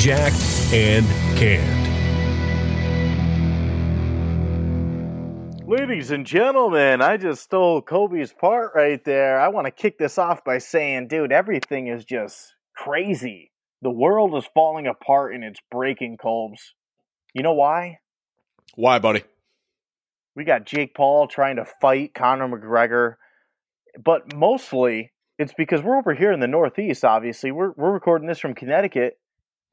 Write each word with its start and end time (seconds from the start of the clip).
Jack, 0.00 0.32
and 0.72 1.06
Canned. 1.36 1.88
Ladies 5.68 6.10
and 6.10 6.24
gentlemen, 6.24 7.02
I 7.02 7.18
just 7.18 7.42
stole 7.42 7.82
Kobe's 7.82 8.32
part 8.32 8.70
right 8.74 9.04
there. 9.04 9.38
I 9.38 9.48
want 9.48 9.66
to 9.66 9.70
kick 9.70 9.98
this 9.98 10.16
off 10.16 10.42
by 10.42 10.56
saying, 10.56 11.08
dude, 11.08 11.32
everything 11.32 11.88
is 11.88 12.06
just 12.06 12.54
crazy. 12.74 13.50
The 13.82 13.90
world 13.90 14.34
is 14.36 14.48
falling 14.54 14.86
apart 14.86 15.34
and 15.34 15.44
it's 15.44 15.60
breaking, 15.70 16.16
Colbs. 16.16 16.70
You 17.34 17.42
know 17.42 17.52
why? 17.52 17.98
Why, 18.76 19.00
buddy? 19.00 19.22
We 20.34 20.44
got 20.44 20.64
Jake 20.64 20.94
Paul 20.94 21.26
trying 21.26 21.56
to 21.56 21.66
fight 21.66 22.14
Conor 22.14 22.48
McGregor, 22.48 23.16
but 24.02 24.34
mostly 24.34 25.12
it's 25.38 25.52
because 25.58 25.82
we're 25.82 25.98
over 25.98 26.14
here 26.14 26.32
in 26.32 26.40
the 26.40 26.48
Northeast. 26.48 27.04
Obviously, 27.04 27.52
we're 27.52 27.72
we're 27.76 27.92
recording 27.92 28.28
this 28.28 28.38
from 28.38 28.54
Connecticut, 28.54 29.19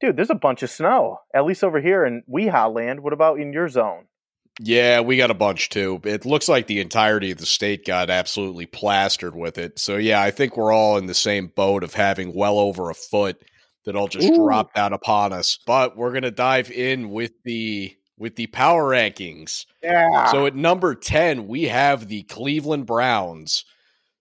dude. 0.00 0.16
There's 0.16 0.30
a 0.30 0.34
bunch 0.34 0.62
of 0.62 0.70
snow, 0.70 1.20
at 1.34 1.44
least 1.44 1.64
over 1.64 1.80
here 1.80 2.04
in 2.04 2.22
Weha 2.32 2.72
land. 2.72 3.00
What 3.00 3.12
about 3.12 3.40
in 3.40 3.52
your 3.52 3.68
zone? 3.68 4.06
Yeah, 4.60 5.00
we 5.00 5.16
got 5.16 5.30
a 5.30 5.34
bunch 5.34 5.68
too. 5.68 6.00
It 6.04 6.26
looks 6.26 6.48
like 6.48 6.66
the 6.66 6.80
entirety 6.80 7.30
of 7.30 7.38
the 7.38 7.46
state 7.46 7.86
got 7.86 8.10
absolutely 8.10 8.66
plastered 8.66 9.36
with 9.36 9.56
it. 9.56 9.78
So 9.78 9.96
yeah, 9.96 10.20
I 10.20 10.30
think 10.32 10.56
we're 10.56 10.72
all 10.72 10.98
in 10.98 11.06
the 11.06 11.14
same 11.14 11.46
boat 11.48 11.84
of 11.84 11.94
having 11.94 12.34
well 12.34 12.58
over 12.58 12.90
a 12.90 12.94
foot 12.94 13.40
that 13.84 13.94
all 13.94 14.08
just 14.08 14.28
Ooh. 14.28 14.34
dropped 14.36 14.76
out 14.76 14.92
upon 14.92 15.32
us. 15.32 15.58
But 15.64 15.96
we're 15.96 16.12
gonna 16.12 16.32
dive 16.32 16.72
in 16.72 17.10
with 17.10 17.32
the 17.44 17.94
with 18.18 18.34
the 18.34 18.48
power 18.48 18.90
rankings. 18.90 19.64
Yeah. 19.80 20.26
So 20.32 20.46
at 20.46 20.56
number 20.56 20.96
10, 20.96 21.46
we 21.46 21.64
have 21.64 22.08
the 22.08 22.24
Cleveland 22.24 22.86
Browns. 22.86 23.64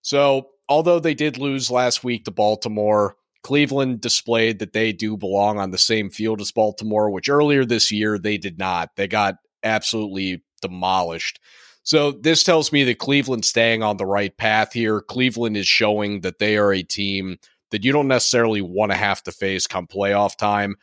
So 0.04 0.50
although 0.70 1.00
they 1.00 1.16
did 1.16 1.40
lose 1.40 1.72
last 1.72 2.04
week 2.04 2.26
to 2.26 2.32
Baltimore, 2.32 3.16
Cleveland 3.44 4.02
displayed 4.02 4.60
that 4.60 4.74
they 4.74 4.92
do 4.92 5.18
belong 5.18 5.60
on 5.60 5.72
the 5.72 5.78
same 5.78 6.10
field 6.10 6.42
as 6.42 6.52
Baltimore, 6.52 7.10
which 7.10 7.30
earlier 7.30 7.66
this 7.66 7.92
year 7.92 8.18
they 8.18 8.38
did 8.38 8.58
not. 8.58 8.90
They 8.96 9.08
got 9.08 9.36
absolutely 9.64 10.44
demolished. 10.62 11.40
So 11.84 12.12
this 12.12 12.44
tells 12.44 12.72
me 12.72 12.84
that 12.84 13.00
Cleveland's 13.00 13.48
staying 13.48 13.82
on 13.82 13.98
the 13.98 14.06
right 14.06 14.36
path 14.36 14.74
here. 14.74 15.00
Cleveland 15.00 15.56
is 15.56 15.68
showing 15.68 16.22
that 16.22 16.40
they 16.40 16.58
are 16.58 16.74
a 16.74 16.84
team 16.84 17.38
that 17.72 17.86
you 17.86 17.92
don't 17.92 18.08
necessarily 18.08 18.62
want 18.62 18.92
to 18.92 18.98
have 18.98 19.24
to 19.24 19.32
face 19.32 19.68
come 19.68 19.88
playoff 19.88 20.38
time. 20.38 20.76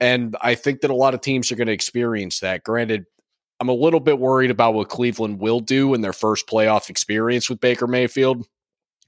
And 0.00 0.36
I 0.40 0.54
think 0.54 0.82
that 0.82 0.90
a 0.90 0.94
lot 0.94 1.14
of 1.14 1.20
teams 1.20 1.50
are 1.50 1.56
going 1.56 1.66
to 1.66 1.72
experience 1.72 2.40
that. 2.40 2.62
Granted, 2.62 3.06
I'm 3.60 3.68
a 3.68 3.74
little 3.74 4.00
bit 4.00 4.18
worried 4.18 4.50
about 4.50 4.74
what 4.74 4.88
Cleveland 4.88 5.40
will 5.40 5.60
do 5.60 5.94
in 5.94 6.00
their 6.00 6.12
first 6.12 6.46
playoff 6.46 6.90
experience 6.90 7.48
with 7.50 7.60
Baker 7.60 7.86
Mayfield. 7.86 8.46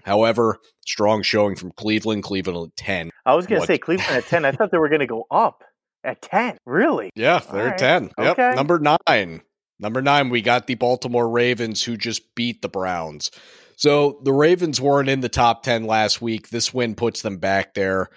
However, 0.05 0.59
strong 0.87 1.23
showing 1.23 1.57
from 1.57 1.73
Cleveland. 1.73 2.23
Cleveland 2.23 2.73
at 2.73 2.77
10. 2.77 3.11
I 3.27 3.35
was 3.35 3.47
going 3.47 3.61
to 3.61 3.67
say 3.67 3.79
Cleveland 3.79 4.11
at 4.11 4.27
10. 4.27 4.45
I 4.45 4.53
thought 4.53 4.71
they 4.71 4.79
were 4.79 4.89
going 4.89 5.01
to 5.01 5.07
go 5.07 5.27
up 5.31 5.63
at 6.05 6.23
10. 6.23 6.59
Really? 6.67 7.11
Yeah, 7.15 7.39
they're 7.39 7.71
right. 7.71 7.79
10. 7.79 8.11
Yep. 8.19 8.39
Okay. 8.39 8.55
Number 8.55 8.79
nine. 8.79 9.43
Number 9.79 10.03
nine, 10.03 10.29
we 10.29 10.43
got 10.43 10.67
the 10.67 10.75
Baltimore 10.75 11.29
Ravens 11.29 11.83
who 11.83 11.97
just 11.97 12.35
beat 12.35 12.61
the 12.61 12.69
Browns. 12.69 13.31
So 13.77 14.21
the 14.25 14.33
Ravens 14.33 14.79
weren't 14.79 15.09
in 15.09 15.21
the 15.21 15.31
top 15.31 15.63
10 15.63 15.85
last 15.85 16.21
week. 16.21 16.51
This 16.51 16.75
win 16.75 16.95
puts 16.95 17.23
them 17.23 17.39
back 17.39 17.73
there. 17.73 18.09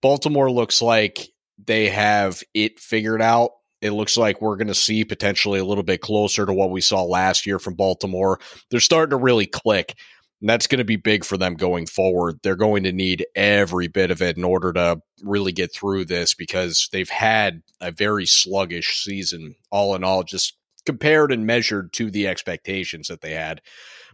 Baltimore 0.00 0.50
looks 0.50 0.80
like 0.80 1.28
they 1.62 1.90
have 1.90 2.42
it 2.54 2.80
figured 2.80 3.20
out. 3.20 3.50
It 3.82 3.90
looks 3.90 4.16
like 4.16 4.40
we're 4.40 4.56
going 4.56 4.68
to 4.68 4.74
see 4.74 5.04
potentially 5.04 5.58
a 5.58 5.64
little 5.64 5.84
bit 5.84 6.00
closer 6.00 6.46
to 6.46 6.52
what 6.52 6.70
we 6.70 6.80
saw 6.80 7.02
last 7.02 7.46
year 7.46 7.58
from 7.58 7.74
Baltimore. 7.74 8.40
They're 8.70 8.80
starting 8.80 9.10
to 9.10 9.22
really 9.22 9.44
click. 9.44 9.98
And 10.40 10.50
that's 10.50 10.66
going 10.66 10.78
to 10.78 10.84
be 10.84 10.96
big 10.96 11.24
for 11.24 11.38
them 11.38 11.54
going 11.54 11.86
forward. 11.86 12.40
They're 12.42 12.56
going 12.56 12.82
to 12.84 12.92
need 12.92 13.24
every 13.34 13.88
bit 13.88 14.10
of 14.10 14.20
it 14.20 14.36
in 14.36 14.44
order 14.44 14.72
to 14.74 15.00
really 15.22 15.52
get 15.52 15.72
through 15.72 16.04
this 16.04 16.34
because 16.34 16.88
they've 16.92 17.08
had 17.08 17.62
a 17.80 17.90
very 17.90 18.26
sluggish 18.26 19.02
season, 19.02 19.54
all 19.70 19.94
in 19.94 20.04
all, 20.04 20.24
just 20.24 20.56
compared 20.84 21.32
and 21.32 21.46
measured 21.46 21.92
to 21.94 22.10
the 22.10 22.28
expectations 22.28 23.08
that 23.08 23.22
they 23.22 23.32
had. 23.32 23.62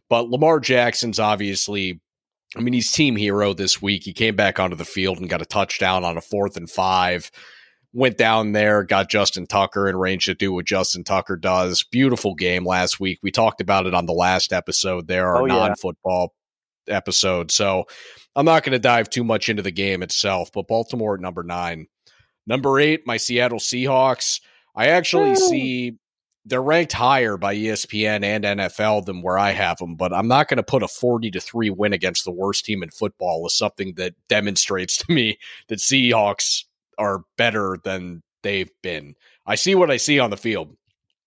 But 0.09 0.28
Lamar 0.28 0.60
Jackson's 0.60 1.19
obviously, 1.19 2.00
I 2.56 2.60
mean, 2.60 2.75
he's 2.75 2.93
team 2.93 3.16
hero 3.16 3.53
this 3.53 3.83
week. 3.83 4.04
He 4.04 4.12
came 4.12 4.37
back 4.37 4.60
onto 4.60 4.77
the 4.77 4.84
field 4.84 5.19
and 5.19 5.28
got 5.28 5.43
a 5.43 5.47
touchdown 5.47 6.04
on 6.04 6.16
a 6.16 6.22
fourth 6.22 6.56
and 6.56 6.71
five 6.71 7.31
went 7.92 8.16
down 8.16 8.53
there, 8.53 8.84
got 8.84 9.10
Justin 9.10 9.47
Tucker 9.47 9.86
and 9.86 10.00
range 10.00 10.26
to 10.26 10.34
do 10.34 10.53
what 10.53 10.64
Justin 10.64 11.04
Tucker 11.04 11.36
does. 11.36 11.82
Beautiful 11.84 12.34
game 12.34 12.64
last 12.64 12.98
week. 12.98 13.19
We 13.22 13.30
talked 13.30 13.60
about 13.60 13.86
it 13.86 13.94
on 13.94 14.06
the 14.06 14.12
last 14.12 14.53
episode 14.53 15.08
there, 15.08 15.28
our 15.28 15.42
oh, 15.42 15.47
yeah. 15.47 15.54
non 15.54 15.76
football 15.76 16.34
episode. 16.88 17.50
So 17.50 17.84
I'm 18.34 18.47
not 18.47 18.64
going 18.64 18.72
to 18.72 18.78
dive 18.78 19.10
too 19.10 19.25
much 19.25 19.48
into 19.48 19.62
the 19.62 19.70
game 19.70 20.03
itself, 20.03 20.50
but 20.53 20.69
Baltimore 20.69 21.14
at 21.14 21.20
number 21.20 21.42
nine. 21.42 21.86
Number 22.47 22.80
eight, 22.80 23.03
my 23.06 23.19
Seattle 23.19 23.58
Seahawks. 23.58 24.41
I 24.74 24.88
actually 24.88 25.30
Woo. 25.30 25.36
see 25.36 25.98
they're 26.44 26.62
ranked 26.62 26.92
higher 26.92 27.36
by 27.36 27.54
ESPN 27.54 28.24
and 28.24 28.44
NFL 28.44 29.04
than 29.04 29.22
where 29.22 29.38
I 29.38 29.50
have 29.50 29.78
them, 29.78 29.94
but 29.94 30.12
I'm 30.12 30.26
not 30.26 30.48
going 30.48 30.56
to 30.56 30.62
put 30.64 30.82
a 30.82 30.88
40 30.88 31.30
to 31.32 31.41
3 31.41 31.70
win 31.70 31.92
against 31.92 32.24
the 32.24 32.32
worst 32.32 32.64
team 32.64 32.82
in 32.82 32.91
football 32.91 33.44
as 33.47 33.54
something 33.54 33.94
that 33.94 34.14
demonstrates 34.28 34.97
to 34.98 35.12
me 35.12 35.38
that 35.69 35.78
Seahawks 35.78 36.64
are 36.98 37.25
better 37.36 37.78
than 37.82 38.22
they've 38.42 38.70
been. 38.82 39.14
I 39.47 39.54
see 39.54 39.75
what 39.75 39.91
I 39.91 39.97
see 39.97 40.19
on 40.19 40.30
the 40.30 40.36
field. 40.36 40.76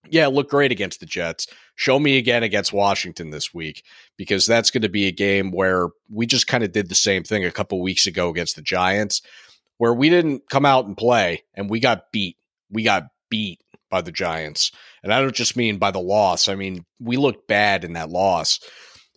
Yeah, 0.09 0.27
look 0.27 0.49
great 0.49 0.71
against 0.71 0.99
the 0.99 1.05
Jets. 1.05 1.47
Show 1.75 1.99
me 1.99 2.17
again 2.17 2.43
against 2.43 2.71
Washington 2.71 3.31
this 3.31 3.53
week 3.53 3.83
because 4.17 4.45
that's 4.45 4.71
going 4.71 4.83
to 4.83 4.89
be 4.89 5.07
a 5.07 5.11
game 5.11 5.51
where 5.51 5.89
we 6.11 6.25
just 6.25 6.47
kind 6.47 6.63
of 6.63 6.71
did 6.71 6.89
the 6.89 6.95
same 6.95 7.23
thing 7.23 7.43
a 7.43 7.51
couple 7.51 7.81
weeks 7.81 8.05
ago 8.05 8.29
against 8.29 8.55
the 8.55 8.61
Giants, 8.61 9.21
where 9.77 9.93
we 9.93 10.09
didn't 10.09 10.49
come 10.49 10.65
out 10.65 10.85
and 10.85 10.95
play 10.95 11.43
and 11.55 11.69
we 11.69 11.79
got 11.79 12.11
beat. 12.11 12.37
We 12.69 12.83
got 12.83 13.07
beat 13.29 13.59
by 13.89 14.01
the 14.01 14.11
Giants. 14.11 14.71
And 15.03 15.13
I 15.13 15.21
don't 15.21 15.35
just 15.35 15.57
mean 15.57 15.77
by 15.77 15.91
the 15.91 15.99
loss, 15.99 16.47
I 16.47 16.55
mean, 16.55 16.85
we 16.99 17.17
looked 17.17 17.47
bad 17.47 17.83
in 17.83 17.93
that 17.93 18.09
loss. 18.09 18.59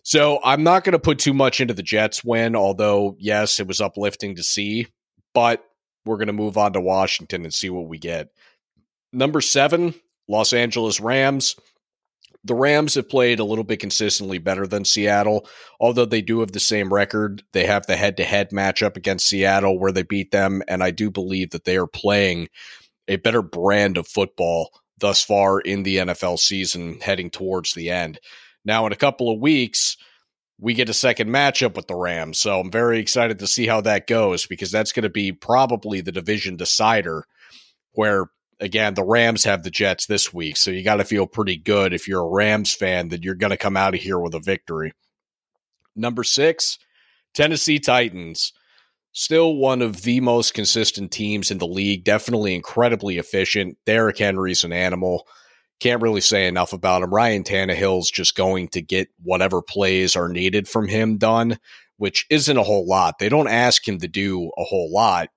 So 0.03 0.39
I'm 0.43 0.63
not 0.63 0.83
going 0.83 0.93
to 0.93 0.99
put 0.99 1.19
too 1.19 1.33
much 1.33 1.61
into 1.61 1.73
the 1.73 1.83
Jets 1.83 2.23
win, 2.23 2.55
although, 2.55 3.15
yes, 3.19 3.59
it 3.59 3.67
was 3.67 3.81
uplifting 3.81 4.35
to 4.35 4.43
see. 4.43 4.87
But 5.33 5.63
we're 6.09 6.17
going 6.17 6.27
to 6.27 6.33
move 6.33 6.57
on 6.57 6.73
to 6.73 6.81
Washington 6.81 7.43
and 7.43 7.53
see 7.53 7.69
what 7.69 7.87
we 7.87 7.99
get. 7.99 8.29
Number 9.13 9.41
seven, 9.41 9.93
Los 10.27 10.53
Angeles 10.53 10.99
Rams. 10.99 11.55
The 12.43 12.55
Rams 12.55 12.95
have 12.95 13.07
played 13.07 13.39
a 13.39 13.43
little 13.43 13.63
bit 13.63 13.79
consistently 13.79 14.39
better 14.39 14.65
than 14.65 14.85
Seattle, 14.85 15.47
although 15.79 16.05
they 16.05 16.21
do 16.21 16.39
have 16.39 16.51
the 16.51 16.59
same 16.59 16.91
record. 16.91 17.43
They 17.53 17.65
have 17.67 17.85
the 17.85 17.95
head 17.95 18.17
to 18.17 18.23
head 18.23 18.49
matchup 18.49 18.97
against 18.97 19.27
Seattle 19.27 19.77
where 19.77 19.91
they 19.91 20.03
beat 20.03 20.31
them, 20.31 20.63
and 20.67 20.81
I 20.83 20.89
do 20.91 21.11
believe 21.11 21.51
that 21.51 21.65
they 21.65 21.77
are 21.77 21.87
playing 21.87 22.49
a 23.07 23.17
better 23.17 23.41
brand 23.41 23.97
of 23.97 24.07
football 24.07 24.71
thus 24.97 25.23
far 25.23 25.59
in 25.59 25.83
the 25.83 25.97
NFL 25.97 26.39
season 26.39 26.99
heading 27.01 27.29
towards 27.29 27.73
the 27.73 27.91
end. 27.91 28.19
Now, 28.65 28.85
in 28.87 28.93
a 28.93 28.97
couple 28.97 29.31
of 29.31 29.39
weeks, 29.39 29.97
we 30.59 30.73
get 30.73 30.89
a 30.89 30.93
second 30.93 31.29
matchup 31.29 31.75
with 31.75 31.87
the 31.87 31.95
Rams. 31.95 32.37
So 32.37 32.59
I'm 32.59 32.71
very 32.71 32.99
excited 32.99 33.39
to 33.39 33.47
see 33.47 33.65
how 33.65 33.81
that 33.81 34.07
goes 34.07 34.45
because 34.45 34.71
that's 34.71 34.91
going 34.91 35.03
to 35.03 35.09
be 35.09 35.31
probably 35.31 36.01
the 36.01 36.11
division 36.11 36.57
decider 36.57 37.25
where 37.93 38.25
again 38.59 38.93
the 38.93 39.03
Rams 39.03 39.45
have 39.45 39.63
the 39.63 39.71
Jets 39.71 40.05
this 40.05 40.33
week. 40.33 40.57
So 40.57 40.71
you 40.71 40.83
got 40.83 40.97
to 40.97 41.05
feel 41.05 41.27
pretty 41.27 41.55
good 41.55 41.93
if 41.93 42.07
you're 42.07 42.25
a 42.25 42.29
Rams 42.29 42.73
fan 42.73 43.09
that 43.09 43.23
you're 43.23 43.35
going 43.35 43.51
to 43.51 43.57
come 43.57 43.77
out 43.77 43.93
of 43.93 44.01
here 44.01 44.19
with 44.19 44.35
a 44.35 44.39
victory. 44.39 44.93
Number 45.95 46.23
6, 46.23 46.77
Tennessee 47.33 47.79
Titans. 47.79 48.53
Still 49.11 49.55
one 49.55 49.81
of 49.81 50.03
the 50.03 50.19
most 50.19 50.53
consistent 50.53 51.11
teams 51.11 51.49
in 51.49 51.57
the 51.57 51.67
league, 51.67 52.03
definitely 52.03 52.53
incredibly 52.53 53.17
efficient. 53.17 53.77
Derrick 53.85 54.19
Henry's 54.19 54.63
an 54.63 54.71
animal. 54.71 55.25
Can't 55.79 56.01
really 56.01 56.21
say 56.21 56.47
enough 56.47 56.73
about 56.73 57.03
him. 57.03 57.13
Ryan 57.13 57.43
Tannehill's 57.43 58.11
just 58.11 58.35
going 58.35 58.67
to 58.69 58.81
get 58.81 59.09
whatever 59.23 59.61
plays 59.61 60.15
are 60.15 60.27
needed 60.27 60.67
from 60.67 60.87
him 60.87 61.17
done, 61.17 61.57
which 61.97 62.25
isn't 62.29 62.57
a 62.57 62.63
whole 62.63 62.85
lot. 62.85 63.19
They 63.19 63.29
don't 63.29 63.47
ask 63.47 63.87
him 63.87 63.99
to 63.99 64.07
do 64.07 64.51
a 64.57 64.63
whole 64.63 64.91
lot 64.91 65.29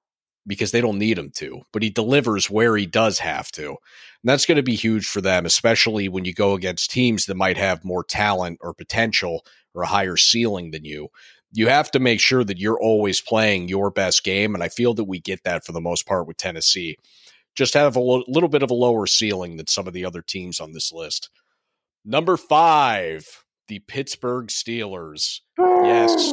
because 0.47 0.73
they 0.73 0.81
don't 0.81 0.99
need 0.99 1.19
him 1.19 1.31
to, 1.37 1.63
but 1.73 1.83
he 1.83 1.91
delivers 1.91 2.51
where 2.51 2.77
he 2.77 2.87
does 2.87 3.21
have 3.21 3.53
to. 3.53 3.69
And 3.69 3.77
that's 4.25 4.47
going 4.47 4.57
to 4.57 4.63
be 4.63 4.75
huge 4.75 5.07
for 5.07 5.21
them, 5.21 5.47
especially 5.47 6.09
when 6.09 6.25
you 6.25 6.35
go 6.35 6.55
against 6.55 6.91
teams 6.91 7.27
that 7.27 7.37
might 7.37 7.57
have 7.57 7.85
more 7.85 8.05
talent 8.05 8.59
or 8.61 8.75
potential 8.75 9.45
or 9.75 9.83
a 9.83 9.89
higher 9.89 10.17
ceiling 10.17 10.71
than 10.71 10.85
you. 10.85 11.09
You 11.53 11.69
have 11.69 11.91
to 11.93 12.01
make 12.01 12.21
sure 12.21 12.45
that 12.45 12.59
you're 12.59 12.81
always 12.81 13.21
playing 13.21 13.69
your 13.69 13.91
best 13.91 14.25
game. 14.25 14.55
And 14.55 14.63
I 14.63 14.69
feel 14.69 14.95
that 14.95 15.05
we 15.05 15.21
get 15.21 15.45
that 15.45 15.65
for 15.65 15.73
the 15.73 15.81
most 15.81 16.07
part 16.07 16.27
with 16.27 16.39
Tennessee 16.39 16.99
just 17.55 17.75
have 17.75 17.97
a 17.97 18.01
lo- 18.01 18.25
little 18.29 18.49
bit 18.49 18.63
of 18.63 18.71
a 18.71 18.75
lower 18.75 19.07
ceiling 19.07 19.57
than 19.57 19.67
some 19.67 19.87
of 19.87 19.93
the 19.93 20.05
other 20.05 20.23
teams 20.23 20.61
on 20.61 20.73
this 20.73 20.93
list. 20.93 21.31
Number 22.05 22.37
five, 22.37 23.45
the 23.69 23.81
Pittsburgh 23.81 24.49
Steelers. 24.49 25.41
Yes, 25.59 26.33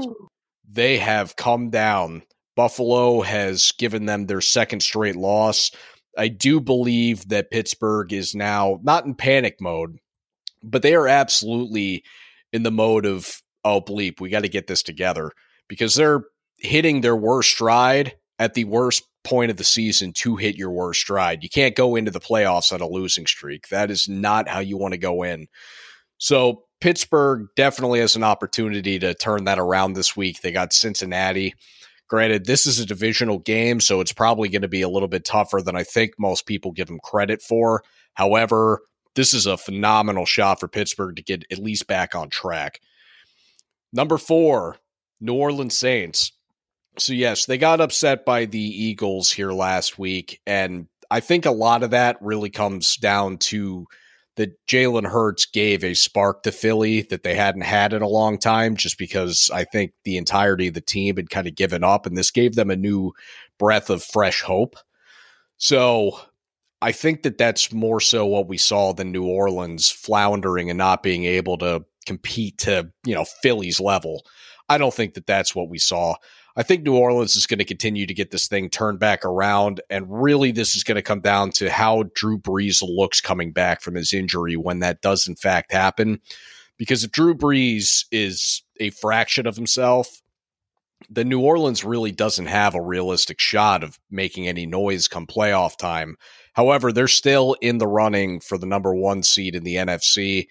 they 0.70 0.98
have 0.98 1.36
come 1.36 1.70
down. 1.70 2.24
Buffalo 2.56 3.22
has 3.22 3.72
given 3.78 4.06
them 4.06 4.26
their 4.26 4.42
second 4.42 4.82
straight 4.82 5.16
loss. 5.16 5.72
I 6.18 6.28
do 6.28 6.60
believe 6.60 7.30
that 7.30 7.52
Pittsburgh 7.52 8.12
is 8.12 8.36
now 8.36 8.80
not 8.84 9.06
in 9.06 9.16
panic 9.16 9.62
mode, 9.62 9.98
but 10.64 10.82
they 10.82 10.96
are 10.96 11.08
absolutely 11.08 12.04
in 12.52 12.64
the 12.64 12.72
mode 12.72 13.06
of, 13.06 13.42
oh, 13.64 13.82
bleep, 13.82 14.20
we 14.20 14.30
got 14.30 14.42
to 14.42 14.50
get 14.50 14.68
this 14.68 14.84
together 14.84 15.32
because 15.68 15.96
they're 15.96 16.24
hitting 16.58 17.02
their 17.02 17.16
worst 17.16 17.52
stride 17.52 18.16
at 18.40 18.54
the 18.54 18.64
worst 18.64 19.04
point 19.24 19.52
of 19.52 19.58
the 19.58 19.64
season 19.64 20.14
to 20.14 20.38
hit 20.38 20.56
your 20.56 20.72
worst 20.72 21.02
stride. 21.02 21.44
You 21.44 21.50
can't 21.50 21.76
go 21.76 21.96
into 21.96 22.10
the 22.10 22.22
playoffs 22.22 22.72
on 22.72 22.82
a 22.82 22.88
losing 22.88 23.28
streak. 23.28 23.68
That 23.68 23.92
is 23.92 24.08
not 24.08 24.48
how 24.48 24.60
you 24.60 24.78
want 24.78 24.94
to 24.94 24.98
go 24.98 25.24
in. 25.24 25.48
So 26.18 26.64
Pittsburgh 26.82 27.48
definitely 27.56 28.00
has 28.00 28.16
an 28.16 28.24
opportunity 28.24 28.98
to 29.00 29.14
turn 29.14 29.44
that 29.44 29.60
around 29.60 29.94
this 29.94 30.16
week. 30.16 30.42
They 30.42 30.52
got 30.52 30.74
Cincinnati. 30.74 31.54
Granted, 32.08 32.46
this 32.46 32.66
is 32.66 32.80
a 32.80 32.86
divisional 32.86 33.40
game, 33.40 33.80
so 33.82 34.00
it's 34.02 34.14
probably 34.14 34.50
going 34.50 34.64
to 34.64 34.68
be 34.68 34.82
a 34.82 34.90
little 34.90 35.08
bit 35.08 35.26
tougher 35.26 35.62
than 35.62 35.76
I 35.76 35.84
think 35.84 36.14
most 36.18 36.48
people 36.48 36.72
give 36.72 36.88
them 36.88 37.00
credit 37.04 37.42
for. 37.42 37.84
However, 38.16 38.82
this 39.16 39.34
is 39.34 39.46
a 39.46 39.58
phenomenal 39.58 40.26
shot 40.26 40.60
for 40.60 40.68
Pittsburgh 40.68 41.18
to 41.18 41.22
get 41.22 41.44
at 41.52 41.60
least 41.60 41.88
back 41.88 42.16
on 42.16 42.30
track. 42.30 42.80
Number 43.92 44.18
four, 44.18 44.78
New 45.20 45.34
Orleans 45.34 45.78
Saints. 45.78 46.32
So, 47.00 47.14
yes, 47.14 47.46
they 47.46 47.58
got 47.58 47.82
upset 47.82 48.26
by 48.26 48.46
the 48.46 48.60
Eagles 48.60 49.32
here 49.32 49.52
last 49.52 49.98
week. 49.98 50.42
And 50.46 50.88
I 51.10 51.22
think 51.22 51.46
a 51.46 51.52
lot 51.52 51.84
of 51.84 51.92
that 51.92 52.18
really 52.22 52.50
comes 52.50 52.98
down 52.98 53.38
to 53.38 53.88
that 54.36 54.56
Jalen 54.68 55.06
Hurts 55.06 55.46
gave 55.46 55.84
a 55.84 55.94
spark 55.94 56.44
to 56.44 56.52
Philly 56.52 57.02
that 57.04 57.24
they 57.24 57.36
hadn't 57.36 57.64
had 57.64 57.92
in 57.92 58.02
a 58.02 58.08
long 58.08 58.38
time, 58.38 58.78
just 58.78 58.98
because 58.98 59.50
I 59.54 59.66
think 59.66 59.92
the 60.06 60.18
entirety 60.18 60.70
of 60.70 60.76
the 60.76 60.82
team 60.82 61.18
had 61.18 61.30
kind 61.30 61.46
of 61.48 61.56
given 61.56 61.84
up, 61.84 62.06
and 62.06 62.18
this 62.18 62.32
gave 62.32 62.56
them 62.56 62.70
a 62.70 62.76
new 62.78 63.12
breath 63.58 63.90
of 63.90 64.02
fresh 64.02 64.42
hope. 64.42 64.78
So 65.58 66.22
I 66.82 66.94
think 66.94 67.24
that 67.24 67.38
that's 67.38 67.74
more 67.74 68.00
so 68.00 68.26
what 68.26 68.48
we 68.48 68.58
saw 68.58 68.94
than 68.94 69.12
New 69.12 69.26
Orleans 69.26 69.92
floundering 69.92 70.70
and 70.70 70.78
not 70.78 71.04
being 71.04 71.26
able 71.26 71.58
to 71.58 71.84
compete 72.06 72.60
to 72.60 72.90
you 73.06 73.16
know 73.16 73.26
Philly's 73.42 73.82
level. 73.82 74.26
I 74.70 74.78
don't 74.78 74.94
think 74.94 75.16
that 75.16 75.28
that's 75.28 75.54
what 75.54 75.68
we 75.68 75.80
saw. 75.80 76.16
I 76.60 76.64
think 76.64 76.84
New 76.84 76.98
Orleans 76.98 77.38
is 77.38 77.48
going 77.48 77.60
to 77.60 77.64
continue 77.64 78.06
to 78.06 78.14
get 78.14 78.32
this 78.32 78.50
thing 78.50 78.70
turned 78.70 79.00
back 79.00 79.24
around. 79.24 79.80
And 79.90 80.06
really, 80.10 80.52
this 80.52 80.76
is 80.76 80.84
going 80.84 80.98
to 80.98 81.02
come 81.02 81.22
down 81.22 81.52
to 81.52 81.70
how 81.70 82.04
Drew 82.16 82.38
Brees 82.38 82.84
looks 82.84 83.22
coming 83.22 83.54
back 83.54 83.80
from 83.80 83.96
his 83.96 84.12
injury 84.12 84.58
when 84.58 84.80
that 84.80 85.02
does, 85.02 85.26
in 85.26 85.38
fact, 85.38 85.72
happen. 85.72 86.20
Because 86.78 87.06
if 87.06 87.14
Drew 87.14 87.34
Brees 87.34 88.04
is 88.12 88.62
a 88.78 88.90
fraction 88.90 89.48
of 89.48 89.56
himself, 89.56 90.22
then 91.10 91.30
New 91.30 91.40
Orleans 91.40 91.86
really 91.86 92.12
doesn't 92.12 92.48
have 92.48 92.76
a 92.76 92.82
realistic 92.82 93.40
shot 93.40 93.82
of 93.82 93.98
making 94.12 94.50
any 94.50 94.66
noise 94.66 95.08
come 95.08 95.28
playoff 95.28 95.78
time. 95.78 96.18
However, 96.52 96.92
they're 96.92 97.08
still 97.08 97.56
in 97.62 97.78
the 97.78 97.88
running 97.88 98.42
for 98.42 98.58
the 98.58 98.66
number 98.66 98.94
one 98.94 99.24
seed 99.24 99.56
in 99.56 99.64
the 99.64 99.76
NFC 99.76 100.48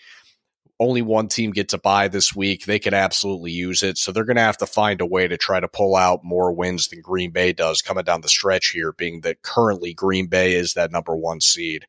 only 0.81 1.03
one 1.03 1.29
team 1.29 1.51
gets 1.51 1.73
a 1.73 1.79
bye 1.79 2.09
this 2.09 2.35
week. 2.35 2.65
They 2.65 2.79
could 2.79 2.95
absolutely 2.95 3.51
use 3.51 3.83
it. 3.83 3.99
So 3.99 4.13
they're 4.13 4.25
going 4.25 4.37
to 4.37 4.43
have 4.43 4.59
to 4.59 4.67
find 4.67 5.01
a 5.01 5.07
way 5.07 5.27
to 5.27 5.37
try 5.37 5.59
to 5.59 5.69
pull 5.69 5.97
out 5.97 6.25
more 6.25 6.53
wins 6.53 6.89
than 6.89 7.01
Green 7.01 7.33
Bay 7.33 7.53
does 7.53 7.83
coming 7.83 8.05
down 8.05 8.21
the 8.21 8.29
stretch 8.29 8.69
here, 8.69 8.93
being 8.93 9.23
that 9.23 9.43
currently 9.43 9.93
Green 9.93 10.27
Bay 10.27 10.55
is 10.55 10.75
that 10.75 10.93
number 10.93 11.17
one 11.17 11.41
seed. 11.41 11.87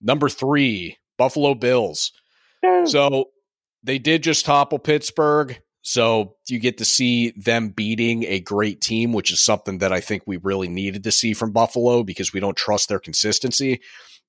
Number 0.00 0.28
three, 0.28 0.98
Buffalo 1.16 1.54
Bills. 1.54 2.12
So 2.84 3.30
they 3.82 3.98
did 3.98 4.22
just 4.22 4.44
topple 4.44 4.78
Pittsburgh. 4.78 5.60
So 5.82 6.36
you 6.48 6.58
get 6.58 6.78
to 6.78 6.84
see 6.84 7.30
them 7.30 7.70
beating 7.70 8.24
a 8.24 8.40
great 8.40 8.80
team, 8.80 9.12
which 9.12 9.32
is 9.32 9.40
something 9.40 9.78
that 9.78 9.92
I 9.92 10.00
think 10.00 10.22
we 10.26 10.36
really 10.36 10.68
needed 10.68 11.04
to 11.04 11.12
see 11.12 11.32
from 11.34 11.52
Buffalo 11.52 12.02
because 12.02 12.32
we 12.32 12.40
don't 12.40 12.56
trust 12.56 12.88
their 12.88 12.98
consistency. 12.98 13.80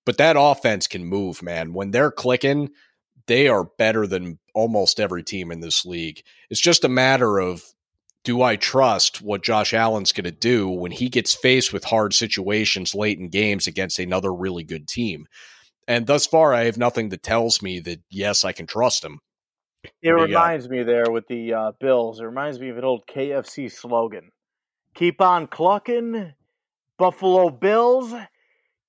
But 0.06 0.18
that 0.18 0.38
offense 0.39 0.88
can 0.88 1.06
move, 1.06 1.44
man. 1.44 1.74
When 1.74 1.92
they're 1.92 2.12
clicking, 2.12 2.69
they 3.30 3.48
are 3.48 3.64
better 3.64 4.08
than 4.08 4.40
almost 4.56 5.00
every 5.00 5.22
team 5.22 5.52
in 5.52 5.60
this 5.60 5.86
league. 5.86 6.24
It's 6.50 6.60
just 6.60 6.84
a 6.84 6.90
matter 6.90 7.38
of 7.38 7.64
do 8.24 8.42
I 8.42 8.56
trust 8.56 9.22
what 9.22 9.44
Josh 9.44 9.72
Allen's 9.72 10.12
going 10.12 10.26
to 10.26 10.31
do 10.31 10.68
when 10.68 10.92
he 10.92 11.10
gets 11.10 11.36
faced 11.36 11.72
with 11.72 11.86
hard 11.86 12.16
situations 12.16 12.96
late 12.96 13.20
in 13.20 13.30
games 13.30 13.68
against 13.68 14.00
another 14.00 14.34
really 14.34 14.64
good 14.64 14.88
team? 14.88 15.28
And 15.88 16.08
thus 16.08 16.26
far, 16.26 16.56
I 16.56 16.66
have 16.66 16.78
nothing 16.78 17.10
that 17.10 17.22
tells 17.22 17.62
me 17.62 17.80
that, 17.81 18.02
yes, 18.10 18.44
I 18.44 18.52
can 18.52 18.66
trust 18.66 19.06
him. 19.06 19.20
It 20.02 20.10
reminds 20.10 20.68
me 20.68 20.82
there 20.82 21.12
with 21.12 21.28
the 21.28 21.54
uh, 21.54 21.72
Bills. 21.80 22.20
It 22.20 22.25
reminds 22.25 22.60
me 22.60 22.70
of 22.70 22.80
an 22.80 22.84
old 22.84 23.06
KFC 23.08 23.72
slogan 23.72 24.32
Keep 24.96 25.22
on 25.22 25.46
clucking, 25.46 26.34
Buffalo 26.98 27.52
Bills 27.52 28.12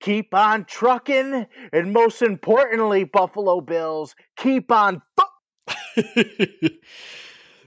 keep 0.01 0.35
on 0.35 0.65
trucking, 0.65 1.47
and 1.73 1.93
most 1.93 2.23
importantly, 2.23 3.05
Buffalo 3.05 3.61
Bills, 3.61 4.15
keep 4.37 4.73
on. 4.73 5.03
Fu- 5.17 6.03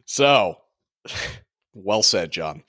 so, 0.06 0.58
well 1.74 2.04
said, 2.04 2.32
John. 2.32 2.64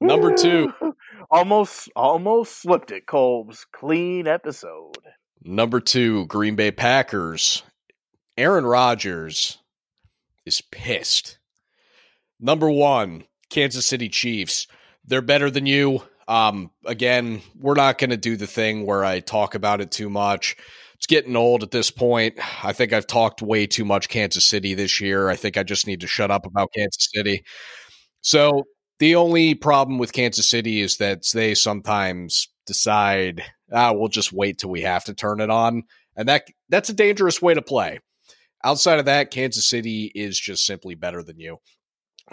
Number 0.00 0.34
two. 0.34 0.72
almost, 1.30 1.90
almost 1.96 2.62
slipped 2.62 2.92
it, 2.92 3.06
Colb's. 3.06 3.66
Clean 3.72 4.26
episode. 4.26 4.96
Number 5.42 5.80
two, 5.80 6.26
Green 6.26 6.56
Bay 6.56 6.70
Packers. 6.70 7.62
Aaron 8.36 8.64
Rodgers 8.64 9.58
is 10.46 10.60
pissed. 10.60 11.38
Number 12.40 12.70
one, 12.70 13.24
Kansas 13.50 13.86
City 13.86 14.08
Chiefs. 14.08 14.68
They're 15.04 15.22
better 15.22 15.50
than 15.50 15.66
you. 15.66 16.02
Um, 16.28 16.70
again, 16.84 17.40
we're 17.58 17.74
not 17.74 17.98
going 17.98 18.10
to 18.10 18.16
do 18.18 18.36
the 18.36 18.46
thing 18.46 18.84
where 18.86 19.04
I 19.04 19.20
talk 19.20 19.54
about 19.54 19.80
it 19.80 19.90
too 19.90 20.10
much. 20.10 20.56
It's 20.96 21.06
getting 21.06 21.36
old 21.36 21.62
at 21.62 21.70
this 21.70 21.90
point. 21.90 22.38
I 22.62 22.72
think 22.72 22.92
I've 22.92 23.06
talked 23.06 23.40
way 23.40 23.66
too 23.66 23.84
much 23.84 24.08
Kansas 24.10 24.44
City 24.44 24.74
this 24.74 25.00
year. 25.00 25.28
I 25.28 25.36
think 25.36 25.56
I 25.56 25.62
just 25.62 25.86
need 25.86 26.00
to 26.02 26.06
shut 26.06 26.30
up 26.30 26.44
about 26.44 26.72
Kansas 26.76 27.08
City. 27.14 27.42
So 28.20 28.64
the 28.98 29.14
only 29.14 29.54
problem 29.54 29.98
with 29.98 30.12
Kansas 30.12 30.50
City 30.50 30.80
is 30.82 30.98
that 30.98 31.22
they 31.32 31.54
sometimes 31.54 32.48
decide, 32.66 33.44
ah, 33.72 33.92
we'll 33.92 34.08
just 34.08 34.32
wait 34.32 34.58
till 34.58 34.70
we 34.70 34.82
have 34.82 35.04
to 35.04 35.14
turn 35.14 35.40
it 35.40 35.50
on. 35.50 35.84
And 36.16 36.28
that 36.28 36.48
that's 36.68 36.90
a 36.90 36.94
dangerous 36.94 37.40
way 37.40 37.54
to 37.54 37.62
play. 37.62 38.00
Outside 38.64 38.98
of 38.98 39.04
that, 39.06 39.30
Kansas 39.30 39.68
City 39.68 40.10
is 40.14 40.38
just 40.38 40.66
simply 40.66 40.96
better 40.96 41.22
than 41.22 41.38
you. 41.38 41.58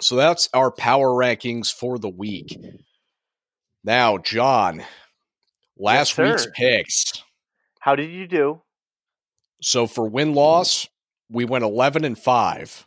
So 0.00 0.16
that's 0.16 0.48
our 0.52 0.72
power 0.72 1.08
rankings 1.10 1.72
for 1.72 1.98
the 1.98 2.10
week. 2.10 2.58
Now, 3.86 4.18
John, 4.18 4.82
last 5.78 6.18
yes, 6.18 6.42
week's 6.42 6.48
picks. 6.52 7.22
How 7.78 7.94
did 7.94 8.10
you 8.10 8.26
do? 8.26 8.62
So 9.62 9.86
for 9.86 10.08
win 10.08 10.34
loss, 10.34 10.88
we 11.30 11.44
went 11.44 11.62
11 11.62 12.04
and 12.04 12.18
5. 12.18 12.84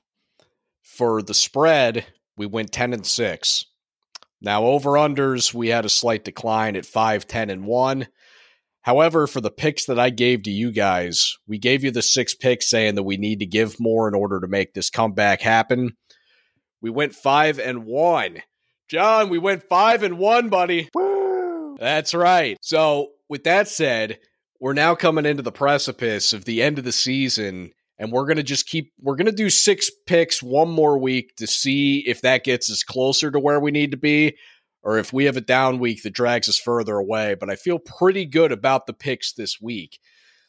For 0.84 1.22
the 1.22 1.34
spread, 1.34 2.06
we 2.36 2.46
went 2.46 2.74
10 2.74 2.92
and 2.92 3.06
6. 3.06 3.66
Now, 4.42 4.66
over 4.66 4.92
unders, 4.92 5.54
we 5.54 5.70
had 5.70 5.86
a 5.86 5.90
slight 5.90 6.26
decline 6.26 6.76
at 6.76 6.86
5, 6.86 7.26
10, 7.26 7.50
and 7.50 7.66
1. 7.66 8.08
However, 8.82 9.26
for 9.26 9.40
the 9.40 9.52
picks 9.52 9.86
that 9.86 10.00
I 10.00 10.10
gave 10.10 10.44
to 10.44 10.52
you 10.52 10.70
guys, 10.70 11.38
we 11.48 11.58
gave 11.58 11.82
you 11.82 11.92
the 11.92 12.02
six 12.02 12.36
picks 12.36 12.70
saying 12.70 12.96
that 12.96 13.04
we 13.04 13.16
need 13.16 13.40
to 13.40 13.46
give 13.46 13.80
more 13.80 14.10
in 14.10 14.16
order 14.16 14.42
to 14.42 14.48
make 14.48 14.74
this 14.74 14.90
comeback 14.90 15.40
happen. 15.40 15.96
We 16.82 16.90
went 16.90 17.16
5 17.16 17.58
and 17.58 17.86
1. 17.86 18.40
John, 18.90 19.30
we 19.30 19.38
went 19.38 19.70
five 19.70 20.02
and 20.02 20.18
one, 20.18 20.50
buddy. 20.50 20.90
Woo! 20.96 21.78
That's 21.80 22.16
right. 22.16 22.58
So, 22.62 23.12
with 23.30 23.44
that 23.44 23.68
said, 23.68 24.18
we're 24.60 24.74
now 24.74 24.96
coming 24.96 25.28
into 25.28 25.44
the 25.44 25.52
precipice 25.52 26.34
of 26.34 26.46
the 26.46 26.64
end 26.64 26.80
of 26.80 26.86
the 26.86 26.92
season, 26.92 27.72
and 28.00 28.12
we're 28.12 28.26
going 28.26 28.38
to 28.38 28.44
just 28.44 28.68
keep, 28.68 28.92
we're 29.00 29.16
going 29.16 29.28
to 29.28 29.32
do 29.32 29.52
six 29.52 29.92
picks 30.08 30.42
one 30.42 30.70
more 30.70 30.98
week 30.98 31.36
to 31.36 31.46
see 31.46 32.00
if 32.08 32.22
that 32.22 32.44
gets 32.44 32.72
us 32.72 32.82
closer 32.82 33.30
to 33.30 33.40
where 33.40 33.60
we 33.60 33.70
need 33.70 33.92
to 33.92 33.98
be 33.98 34.36
or 34.82 34.98
if 34.98 35.14
we 35.14 35.26
have 35.26 35.38
a 35.38 35.42
down 35.42 35.78
week 35.78 36.02
that 36.02 36.14
drags 36.14 36.50
us 36.50 36.58
further 36.58 36.96
away. 36.96 37.36
But 37.36 37.52
I 37.52 37.56
feel 37.58 37.78
pretty 37.78 38.26
good 38.26 38.52
about 38.52 38.88
the 38.88 38.94
picks 38.94 39.34
this 39.34 39.62
week. 39.62 40.00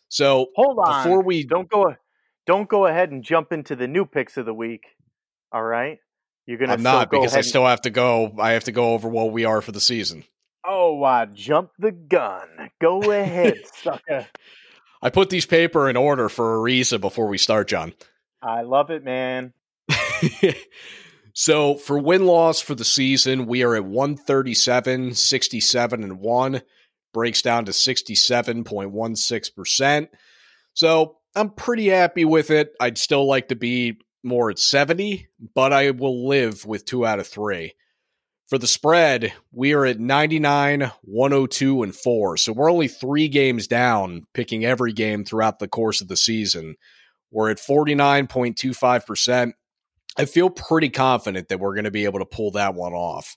So, 0.09 0.47
hold 0.57 0.79
on. 0.83 1.05
Before 1.05 1.23
we 1.23 1.45
don't 1.45 1.69
go, 1.69 1.95
don't 2.47 2.69
go 2.71 2.87
ahead 2.87 3.11
and 3.11 3.23
jump 3.23 3.53
into 3.53 3.77
the 3.77 3.87
new 3.87 4.07
picks 4.07 4.39
of 4.39 4.47
the 4.47 4.55
week. 4.55 4.85
All 5.53 5.63
right. 5.63 5.99
You're 6.47 6.59
gonna. 6.59 6.73
I'm 6.73 6.83
not 6.83 7.11
because 7.11 7.35
I 7.35 7.43
still 7.43 7.67
have 7.67 7.83
to 7.83 7.91
go. 7.91 8.35
I 8.39 8.53
have 8.53 8.65
to 8.65 8.73
go 8.73 8.95
over 8.95 9.09
what 9.09 9.33
we 9.33 9.45
are 9.45 9.61
for 9.61 9.73
the 9.73 9.81
season. 9.81 10.25
Oh, 10.67 11.05
I 11.05 11.27
jumped 11.27 11.81
the 11.81 11.93
gun. 11.93 12.49
Go 12.81 13.11
ahead, 13.11 13.61
sucker. 13.83 14.27
I 15.03 15.11
put 15.11 15.29
these 15.31 15.47
paper 15.47 15.89
in 15.89 15.97
order 15.97 16.29
for 16.29 16.55
a 16.55 16.61
reason 16.61 17.01
before 17.01 17.29
we 17.29 17.39
start, 17.39 17.69
John. 17.69 17.95
I 18.43 18.63
love 18.63 18.91
it, 18.91 19.05
man. 19.05 19.53
so 21.33 21.77
for 21.77 21.97
win 21.99 22.27
loss 22.27 22.61
for 22.61 22.75
the 22.75 22.85
season, 22.85 23.47
we 23.47 23.63
are 23.63 23.77
at 23.77 23.85
137, 23.85 25.15
67, 25.15 26.05
and 26.05 26.21
1. 26.21 26.61
Breaks 27.13 27.43
down 27.43 27.65
to 27.65 27.73
67.16%. 27.73 30.09
So 30.75 31.17
I'm 31.35 31.51
pretty 31.51 31.89
happy 31.89 32.25
with 32.25 32.51
it. 32.51 32.73
I'd 32.81 32.99
still 32.99 33.27
like 33.27 33.49
to 33.49 33.57
be 33.57 33.99
more 34.23 34.51
at 34.51 34.59
70, 34.59 35.29
but 35.55 35.73
I 35.73 35.91
will 35.91 36.29
live 36.29 36.65
with 36.65 36.85
two 36.85 37.07
out 37.07 37.19
of 37.19 37.27
three. 37.27 37.75
For 38.49 38.59
the 38.59 38.67
spread, 38.67 39.33
we 39.53 39.75
are 39.75 39.87
at 39.87 40.01
99, 40.01 40.91
102, 41.03 41.83
and 41.85 41.95
4. 41.95 42.37
So 42.37 42.53
we're 42.53 42.71
only 42.71 42.89
three 42.89 43.29
games 43.29 43.69
down, 43.69 44.27
picking 44.35 44.65
every 44.65 44.93
game 44.93 45.25
throughout 45.25 45.61
the 45.61 45.69
course 45.69 46.01
of 46.01 46.09
the 46.09 46.17
season. 46.17 46.75
We're 47.31 47.51
at 47.51 47.59
49.25%. 47.59 49.53
I 50.19 50.25
feel 50.25 50.51
pretty 50.51 50.91
confident 50.91 51.49
that 51.49 51.61
we're 51.61 51.75
going 51.75 51.85
to 51.85 51.93
be 51.93 52.05
able 52.07 52.19
to 52.19 52.25
pull 52.25 52.51
that 52.53 52.75
one 52.75 52.93
off. 52.93 53.37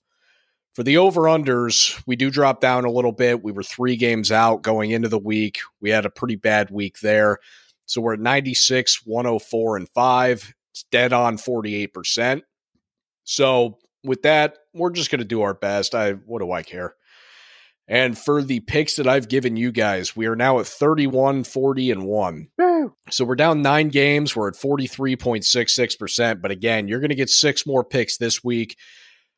For 0.73 0.81
the 0.81 0.97
over 0.97 1.21
unders, 1.23 2.01
we 2.07 2.15
do 2.15 2.31
drop 2.31 2.59
down 2.59 2.83
a 2.83 2.91
little 2.91 3.11
bit. 3.11 3.43
We 3.43 3.51
were 3.51 3.61
three 3.61 3.95
games 3.95 4.31
out 4.31 4.63
going 4.63 4.89
into 4.89 5.09
the 5.09 5.19
week. 5.19 5.59
We 5.79 5.91
had 5.91 6.07
a 6.07 6.09
pretty 6.09 6.35
bad 6.35 6.71
week 6.71 6.99
there. 7.01 7.37
So 7.85 8.01
we're 8.01 8.15
at 8.15 8.19
96, 8.19 9.05
104, 9.05 9.77
and 9.77 9.89
5. 9.89 10.53
It's 10.73 10.83
dead 10.91 11.13
on 11.13 11.37
48%. 11.37 12.41
So 13.23 13.77
with 14.03 14.23
that, 14.23 14.57
we're 14.73 14.89
just 14.89 15.11
going 15.11 15.19
to 15.19 15.25
do 15.25 15.43
our 15.43 15.53
best. 15.53 15.93
I 15.93 16.13
what 16.13 16.39
do 16.39 16.51
I 16.51 16.63
care? 16.63 16.95
And 17.87 18.17
for 18.17 18.41
the 18.41 18.61
picks 18.61 18.95
that 18.95 19.07
I've 19.07 19.27
given 19.27 19.55
you 19.55 19.71
guys, 19.71 20.15
we 20.15 20.25
are 20.25 20.35
now 20.35 20.59
at 20.59 20.65
31, 20.65 21.43
40, 21.43 21.91
and 21.91 22.03
1. 22.03 22.47
Woo. 22.57 22.95
So 23.11 23.25
we're 23.25 23.35
down 23.35 23.61
nine 23.61 23.89
games. 23.89 24.35
We're 24.35 24.47
at 24.47 24.55
43.66%. 24.55 26.41
But 26.41 26.51
again, 26.51 26.87
you're 26.87 27.01
going 27.01 27.09
to 27.09 27.15
get 27.15 27.29
six 27.29 27.67
more 27.67 27.83
picks 27.83 28.17
this 28.17 28.43
week. 28.43 28.77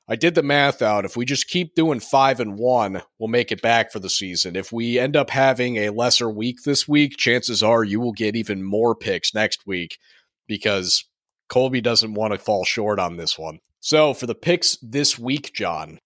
I 0.07 0.15
did 0.15 0.35
the 0.35 0.43
math 0.43 0.83
out. 0.83 1.05
If 1.05 1.17
we 1.17 1.25
just 1.25 1.47
keep 1.47 1.73
doing 1.73 1.99
five 1.99 2.39
and 2.39 2.59
one, 2.59 3.01
we'll 3.17 3.27
make 3.27 3.51
it 3.51 3.63
back 3.63 3.91
for 3.91 3.99
the 3.99 4.09
season. 4.09 4.55
If 4.55 4.71
we 4.71 4.99
end 4.99 5.15
up 5.15 5.31
having 5.31 5.77
a 5.77 5.89
lesser 5.89 6.29
week 6.29 6.61
this 6.63 6.87
week, 6.87 7.17
chances 7.17 7.63
are 7.63 7.83
you 7.83 7.99
will 7.99 8.13
get 8.13 8.35
even 8.35 8.63
more 8.63 8.93
picks 8.93 9.33
next 9.33 9.65
week 9.65 9.97
because 10.47 11.03
Colby 11.49 11.81
doesn't 11.81 12.13
want 12.13 12.33
to 12.33 12.39
fall 12.39 12.65
short 12.65 12.99
on 12.99 13.17
this 13.17 13.37
one. 13.37 13.59
So 13.79 14.13
for 14.13 14.25
the 14.25 14.35
picks 14.35 14.77
this 14.81 15.19
week, 15.19 15.53
John, 15.53 15.99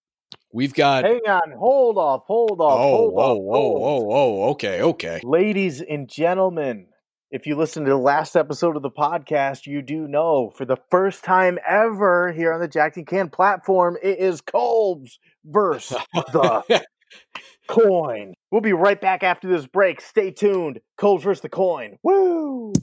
we've 0.51 0.74
got. 0.74 1.05
Hang 1.05 1.22
on, 1.27 1.51
hold 1.58 1.98
off, 1.98 2.24
hold 2.27 2.60
off, 2.60 2.79
oh, 2.79 2.98
hold 2.98 3.13
oh, 3.15 3.19
off. 3.19 3.38
Oh, 3.55 3.84
oh, 3.84 4.12
oh, 4.12 4.50
okay, 4.51 4.81
okay. 4.81 5.22
Ladies 5.24 5.81
and 5.81 6.10
gentlemen, 6.10 6.88
if 7.31 7.46
you 7.46 7.55
listen 7.55 7.86
to 7.86 7.91
the 7.91 7.98
last 7.98 8.36
episode 8.36 8.75
of 8.75 8.81
the 8.81 8.89
podcast, 8.89 9.67
you 9.67 9.81
do 9.81 10.08
know 10.08 10.50
for 10.50 10.65
the 10.65 10.77
first 10.89 11.24
time 11.24 11.60
ever 11.67 12.31
here 12.31 12.53
on 12.53 12.60
the 12.60 12.67
Jacked 12.67 12.98
and 12.98 13.08
Can 13.08 13.29
platform, 13.29 13.98
it 14.01 14.17
is 14.17 14.41
Colb's 14.41 15.19
versus 15.46 15.98
the 16.13 16.84
coin. 17.67 18.34
We'll 18.51 18.62
be 18.62 18.74
right 18.74 19.00
back 19.00 19.24
after 19.24 19.48
this 19.48 19.67
break. 19.67 20.01
Stay 20.01 20.31
tuned. 20.31 20.79
Colb's 20.98 21.24
versus 21.24 21.41
the 21.41 21.50
coin. 21.50 21.98
Woo! 22.03 22.74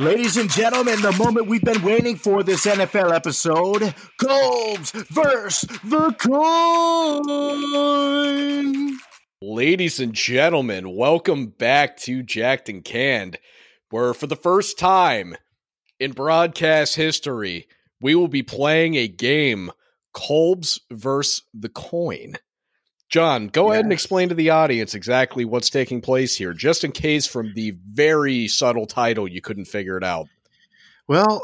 Ladies 0.00 0.36
and 0.36 0.48
gentlemen, 0.48 1.02
the 1.02 1.10
moment 1.18 1.48
we've 1.48 1.64
been 1.64 1.82
waiting 1.82 2.14
for 2.14 2.44
this 2.44 2.66
NFL 2.66 3.12
episode 3.12 3.92
Colb's 4.20 4.92
versus 4.92 5.68
the 5.82 6.12
coin. 8.78 8.96
Ladies 9.42 9.98
and 9.98 10.12
gentlemen, 10.12 10.94
welcome 10.94 11.46
back 11.46 11.96
to 11.96 12.22
Jacked 12.22 12.68
and 12.68 12.84
Canned, 12.84 13.38
where 13.90 14.14
for 14.14 14.28
the 14.28 14.36
first 14.36 14.78
time 14.78 15.34
in 15.98 16.12
broadcast 16.12 16.94
history, 16.94 17.66
we 18.00 18.14
will 18.14 18.28
be 18.28 18.44
playing 18.44 18.94
a 18.94 19.08
game 19.08 19.72
Colb's 20.14 20.78
versus 20.92 21.42
the 21.52 21.70
coin. 21.70 22.36
John, 23.08 23.48
go 23.48 23.72
ahead 23.72 23.84
and 23.84 23.92
explain 23.92 24.28
to 24.28 24.34
the 24.34 24.50
audience 24.50 24.94
exactly 24.94 25.44
what's 25.46 25.70
taking 25.70 26.02
place 26.02 26.36
here, 26.36 26.52
just 26.52 26.84
in 26.84 26.92
case 26.92 27.26
from 27.26 27.54
the 27.54 27.74
very 27.90 28.48
subtle 28.48 28.86
title 28.86 29.26
you 29.26 29.40
couldn't 29.40 29.64
figure 29.64 29.96
it 29.96 30.04
out. 30.04 30.28
Well, 31.06 31.40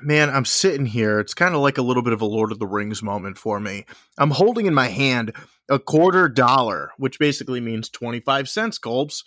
man, 0.00 0.30
I'm 0.30 0.44
sitting 0.44 0.86
here. 0.86 1.18
It's 1.18 1.34
kind 1.34 1.56
of 1.56 1.60
like 1.62 1.78
a 1.78 1.82
little 1.82 2.04
bit 2.04 2.12
of 2.12 2.20
a 2.20 2.26
Lord 2.26 2.52
of 2.52 2.60
the 2.60 2.66
Rings 2.66 3.02
moment 3.02 3.38
for 3.38 3.58
me. 3.58 3.86
I'm 4.16 4.30
holding 4.30 4.66
in 4.66 4.74
my 4.74 4.86
hand 4.86 5.32
a 5.68 5.80
quarter 5.80 6.28
dollar, 6.28 6.92
which 6.96 7.18
basically 7.18 7.60
means 7.60 7.88
25 7.88 8.48
cents, 8.48 8.78
Colbs. 8.78 9.24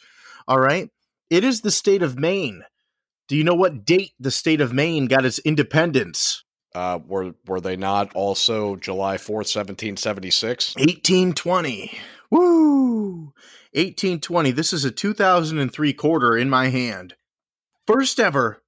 All 0.48 0.60
right. 0.60 0.90
It 1.30 1.44
is 1.44 1.62
the 1.62 1.72
state 1.72 2.02
of 2.02 2.18
Maine. 2.18 2.64
Do 3.28 3.36
you 3.36 3.44
know 3.44 3.56
what 3.56 3.84
date 3.84 4.14
the 4.20 4.32
state 4.32 4.62
of 4.62 4.72
Maine 4.72 5.08
got 5.08 5.26
its 5.26 5.40
independence? 5.40 6.43
Uh, 6.76 7.00
were 7.06 7.36
were 7.46 7.62
they 7.62 7.76
not 7.76 8.14
also 8.16 8.76
July 8.76 9.18
fourth, 9.18 9.48
seventeen 9.48 9.98
seventy 9.98 10.32
six? 10.32 10.74
Eighteen 10.78 11.34
twenty. 11.34 11.98
Woo! 12.32 13.34
Eighteen 13.74 14.20
twenty. 14.20 14.52
This 14.52 14.74
is 14.74 14.84
a 14.86 14.92
two 14.92 15.14
thousand 15.14 15.60
and 15.60 15.72
three 15.72 15.94
quarter 15.94 16.38
in 16.38 16.50
my 16.50 16.70
hand. 16.70 17.16
First 17.88 18.20
ever. 18.20 18.62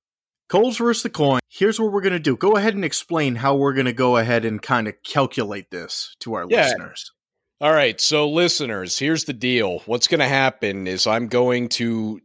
Colbs 0.47 0.77
versus 0.77 1.01
the 1.01 1.09
coin. 1.09 1.39
Here's 1.49 1.79
what 1.79 1.91
we're 1.91 2.01
gonna 2.01 2.19
do. 2.19 2.37
Go 2.37 2.55
ahead 2.55 2.75
and 2.75 2.85
explain 2.85 3.35
how 3.35 3.55
we're 3.55 3.73
gonna 3.73 3.93
go 3.93 4.17
ahead 4.17 4.45
and 4.45 4.61
kind 4.61 4.87
of 4.87 4.93
calculate 5.03 5.71
this 5.71 6.15
to 6.19 6.35
our 6.35 6.45
yeah. 6.47 6.65
listeners. 6.65 7.11
All 7.61 7.71
right, 7.71 7.99
so 8.01 8.29
listeners, 8.29 8.99
here's 8.99 9.23
the 9.23 9.33
deal. 9.33 9.79
What's 9.85 10.09
going 10.09 10.19
to 10.19 10.27
happen 10.27 10.87
is 10.87 11.07
I'm 11.07 11.29
going 11.29 11.69
to 11.69 12.19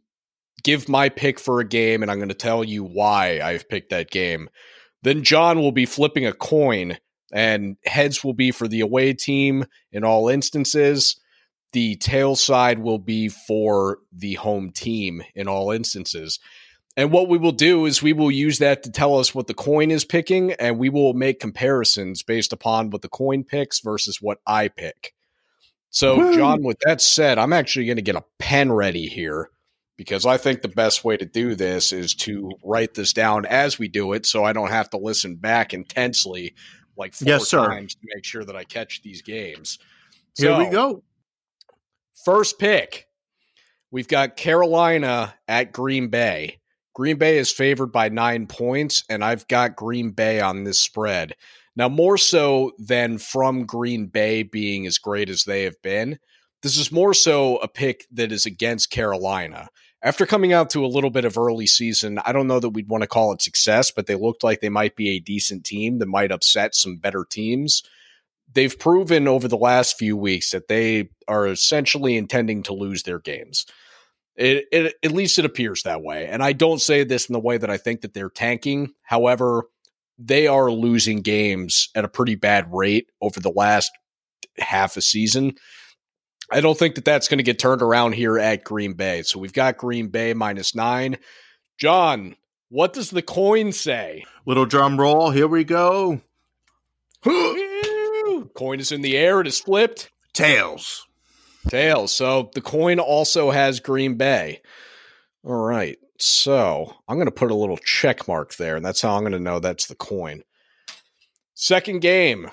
give 0.65 0.89
my 0.89 1.09
pick 1.09 1.39
for 1.39 1.61
a 1.61 1.65
game 1.65 2.03
and 2.03 2.11
I'm 2.11 2.19
going 2.19 2.31
to 2.31 2.35
tell 2.35 2.65
you 2.65 2.83
why 2.83 3.41
I've 3.41 3.69
picked 3.69 3.91
that 3.91 4.11
game. 4.11 4.51
Then 5.03 5.23
John 5.23 5.61
will 5.61 5.73
be 5.73 5.87
flipping 5.87 6.27
a 6.27 6.33
coin, 6.33 6.99
and 7.33 7.77
heads 7.85 8.23
will 8.23 8.35
be 8.35 8.51
for 8.51 8.69
the 8.69 8.81
away 8.81 9.13
team 9.15 9.65
in 9.93 10.05
all 10.05 10.29
instances. 10.29 11.19
The 11.73 11.97
tail 11.97 12.37
side 12.37 12.81
will 12.81 12.99
be 12.99 13.29
for 13.29 13.99
the 14.13 14.35
home 14.35 14.71
team 14.71 15.23
in 15.35 15.49
all 15.49 15.71
instances. 15.71 16.39
And 16.97 17.13
what 17.13 17.29
we 17.29 17.39
will 17.39 17.53
do 17.53 17.87
is 17.87 18.03
we 18.03 18.13
will 18.13 18.31
use 18.31 18.59
that 18.59 18.83
to 18.83 18.91
tell 18.91 19.19
us 19.19 19.35
what 19.35 19.47
the 19.47 19.55
coin 19.55 19.91
is 19.91 20.05
picking, 20.05 20.53
and 20.55 20.79
we 20.79 20.89
will 20.89 21.15
make 21.15 21.41
comparisons 21.41 22.23
based 22.23 22.53
upon 22.53 22.91
what 22.91 23.03
the 23.03 23.09
coin 23.09 23.45
picks 23.45 23.81
versus 23.81 24.21
what 24.21 24.41
I 24.47 24.69
pick. 24.69 25.15
So, 25.91 26.19
Woo! 26.19 26.37
John, 26.37 26.63
with 26.63 26.79
that 26.85 27.01
said, 27.01 27.39
I'm 27.39 27.53
actually 27.53 27.87
going 27.87 27.97
to 27.97 28.03
get 28.03 28.17
a 28.17 28.25
pen 28.39 28.73
ready 28.73 29.07
here 29.07 29.51
because 30.01 30.25
I 30.25 30.39
think 30.39 30.63
the 30.63 30.69
best 30.69 31.05
way 31.05 31.19
to 31.19 31.27
do 31.27 31.55
this 31.55 31.93
is 31.93 32.15
to 32.15 32.53
write 32.65 32.95
this 32.95 33.13
down 33.13 33.45
as 33.45 33.79
we 33.79 33.87
do 33.87 34.15
it 34.15 34.25
so 34.25 34.45
I 34.45 34.55
don't 34.55 34.71
have 34.71 34.89
to 34.91 34.97
listen 34.97 35.37
back 35.37 35.75
intensely 35.75 36.55
like 36.97 37.13
four 37.13 37.29
yes, 37.29 37.51
times 37.51 37.97
to 37.97 38.01
make 38.15 38.25
sure 38.25 38.43
that 38.43 38.57
I 38.57 38.65
catch 38.65 39.03
these 39.03 39.21
games. 39.21 39.79
Here 40.39 40.53
so, 40.53 40.59
we 40.59 40.71
go. 40.71 41.03
First 42.25 42.59
pick. 42.59 43.09
We've 43.91 44.09
got 44.09 44.37
Carolina 44.39 45.35
at 45.47 45.75
Green 45.75 46.09
Bay. 46.09 46.61
Green 46.95 47.19
Bay 47.19 47.37
is 47.37 47.53
favored 47.53 47.93
by 47.93 48.09
nine 48.09 48.47
points, 48.47 49.05
and 49.11 49.23
I've 49.23 49.47
got 49.49 49.77
Green 49.77 50.13
Bay 50.13 50.41
on 50.41 50.65
this 50.65 50.81
spread. 50.81 51.35
Now, 51.77 51.91
more 51.91 52.17
so 52.17 52.73
than 52.79 53.19
from 53.19 53.67
Green 53.67 54.07
Bay 54.07 54.45
being 54.45 54.87
as 54.87 54.97
great 54.97 55.29
as 55.29 55.45
they 55.45 55.65
have 55.65 55.77
been, 55.83 56.19
this 56.63 56.79
is 56.79 56.91
more 56.91 57.13
so 57.13 57.59
a 57.59 57.69
pick 57.69 58.07
that 58.13 58.33
is 58.33 58.47
against 58.47 58.91
Carolina 58.91 59.69
after 60.03 60.25
coming 60.25 60.53
out 60.53 60.71
to 60.71 60.85
a 60.85 60.89
little 60.89 61.11
bit 61.11 61.25
of 61.25 61.37
early 61.37 61.67
season, 61.67 62.19
I 62.25 62.33
don't 62.33 62.47
know 62.47 62.61
that 62.61 62.71
we'd 62.71 62.89
want 62.89 63.03
to 63.03 63.09
call 63.09 63.33
it 63.33 63.43
success, 63.43 63.91
but 63.91 64.07
they 64.07 64.15
looked 64.15 64.43
like 64.43 64.61
they 64.61 64.71
might 64.71 64.97
be 64.97 65.11
a 65.11 65.21
decent 65.21 65.65
team 65.65 65.99
that 65.99 66.07
might 66.07 66.33
upset 66.33 66.75
some 66.75 66.97
better 66.97 67.25
teams. 67.29 67.83
They've 68.53 68.77
proven 68.77 69.29
over 69.29 69.47
the 69.47 69.59
last 69.59 69.99
few 69.99 70.17
weeks 70.17 70.51
that 70.51 70.69
they 70.69 71.11
are 71.29 71.47
essentially 71.47 72.17
intending 72.17 72.63
to 72.65 72.73
lose 72.73 73.03
their 73.03 73.19
games. 73.19 73.67
It, 74.37 74.65
it, 74.73 74.95
at 75.03 75.13
least 75.13 75.39
it 75.39 75.45
appears 75.45 75.83
that 75.83 76.03
way. 76.03 76.27
And 76.27 76.43
I 76.43 76.55
don't 76.55 76.81
say 76.81 77.05
this 77.05 77.29
in 77.29 77.35
the 77.35 77.41
way 77.41 77.59
that 77.59 77.71
I 77.71 77.77
think 77.77 78.01
that 78.01 78.15
they're 78.15 78.31
tanking. 78.31 78.95
However, 79.03 79.65
they 80.19 80.47
are 80.47 80.71
losing 80.71 81.21
games 81.21 81.91
at 81.95 82.05
a 82.05 82.09
pretty 82.09 82.37
bad 82.37 82.73
rate 82.73 83.11
over 83.21 83.39
the 83.39 83.53
last 83.55 83.91
half 84.59 84.97
a 84.97 85.03
season. 85.03 85.57
I 86.51 86.61
don't 86.61 86.79
think 86.79 86.97
that 86.97 87.05
that's 87.05 87.29
going 87.29 87.39
to 87.39 87.45
get 87.45 87.59
turned 87.59 87.83
around 87.83 88.15
here 88.15 88.39
at 88.39 88.65
Green 88.65 88.95
Bay. 88.95 89.23
So 89.23 89.39
we've 89.39 89.53
got 89.53 89.77
Green 89.77 90.09
Bay 90.09 90.35
minus 90.35 90.75
nine. 90.75 91.19
John, 91.79 92.37
what 92.69 92.93
does 92.93 93.11
the 93.11 93.23
coin 93.23 93.73
say? 93.73 94.25
Little 94.47 94.67
drum 94.67 94.99
roll. 94.99 95.31
Here 95.31 95.47
we 95.47 95.65
go. 95.65 96.21
coin 97.25 98.81
is 98.81 98.93
in 98.93 99.03
the 99.03 99.17
air. 99.17 99.41
It 99.41 99.47
is 99.47 99.61
flipped. 99.61 100.11
Tails. 100.33 101.07
Tails. 101.69 102.13
So 102.13 102.51
the 102.55 102.61
coin 102.61 102.99
also 102.99 103.51
has 103.51 103.81
Green 103.81 104.17
Bay. 104.17 104.63
All 105.45 105.55
right. 105.55 105.99
So 106.19 106.95
I'm 107.09 107.17
going 107.17 107.27
to 107.27 107.33
put 107.33 107.51
a 107.51 107.55
little 107.57 107.79
check 107.79 108.29
mark 108.29 108.55
there, 108.57 108.77
and 108.77 108.85
that's 108.85 109.01
how 109.01 109.15
I'm 109.15 109.23
going 109.23 109.33
to 109.33 109.39
know 109.39 109.59
that's 109.59 109.87
the 109.87 109.95
coin. 109.95 110.43
Second 111.55 112.01
game, 112.01 112.51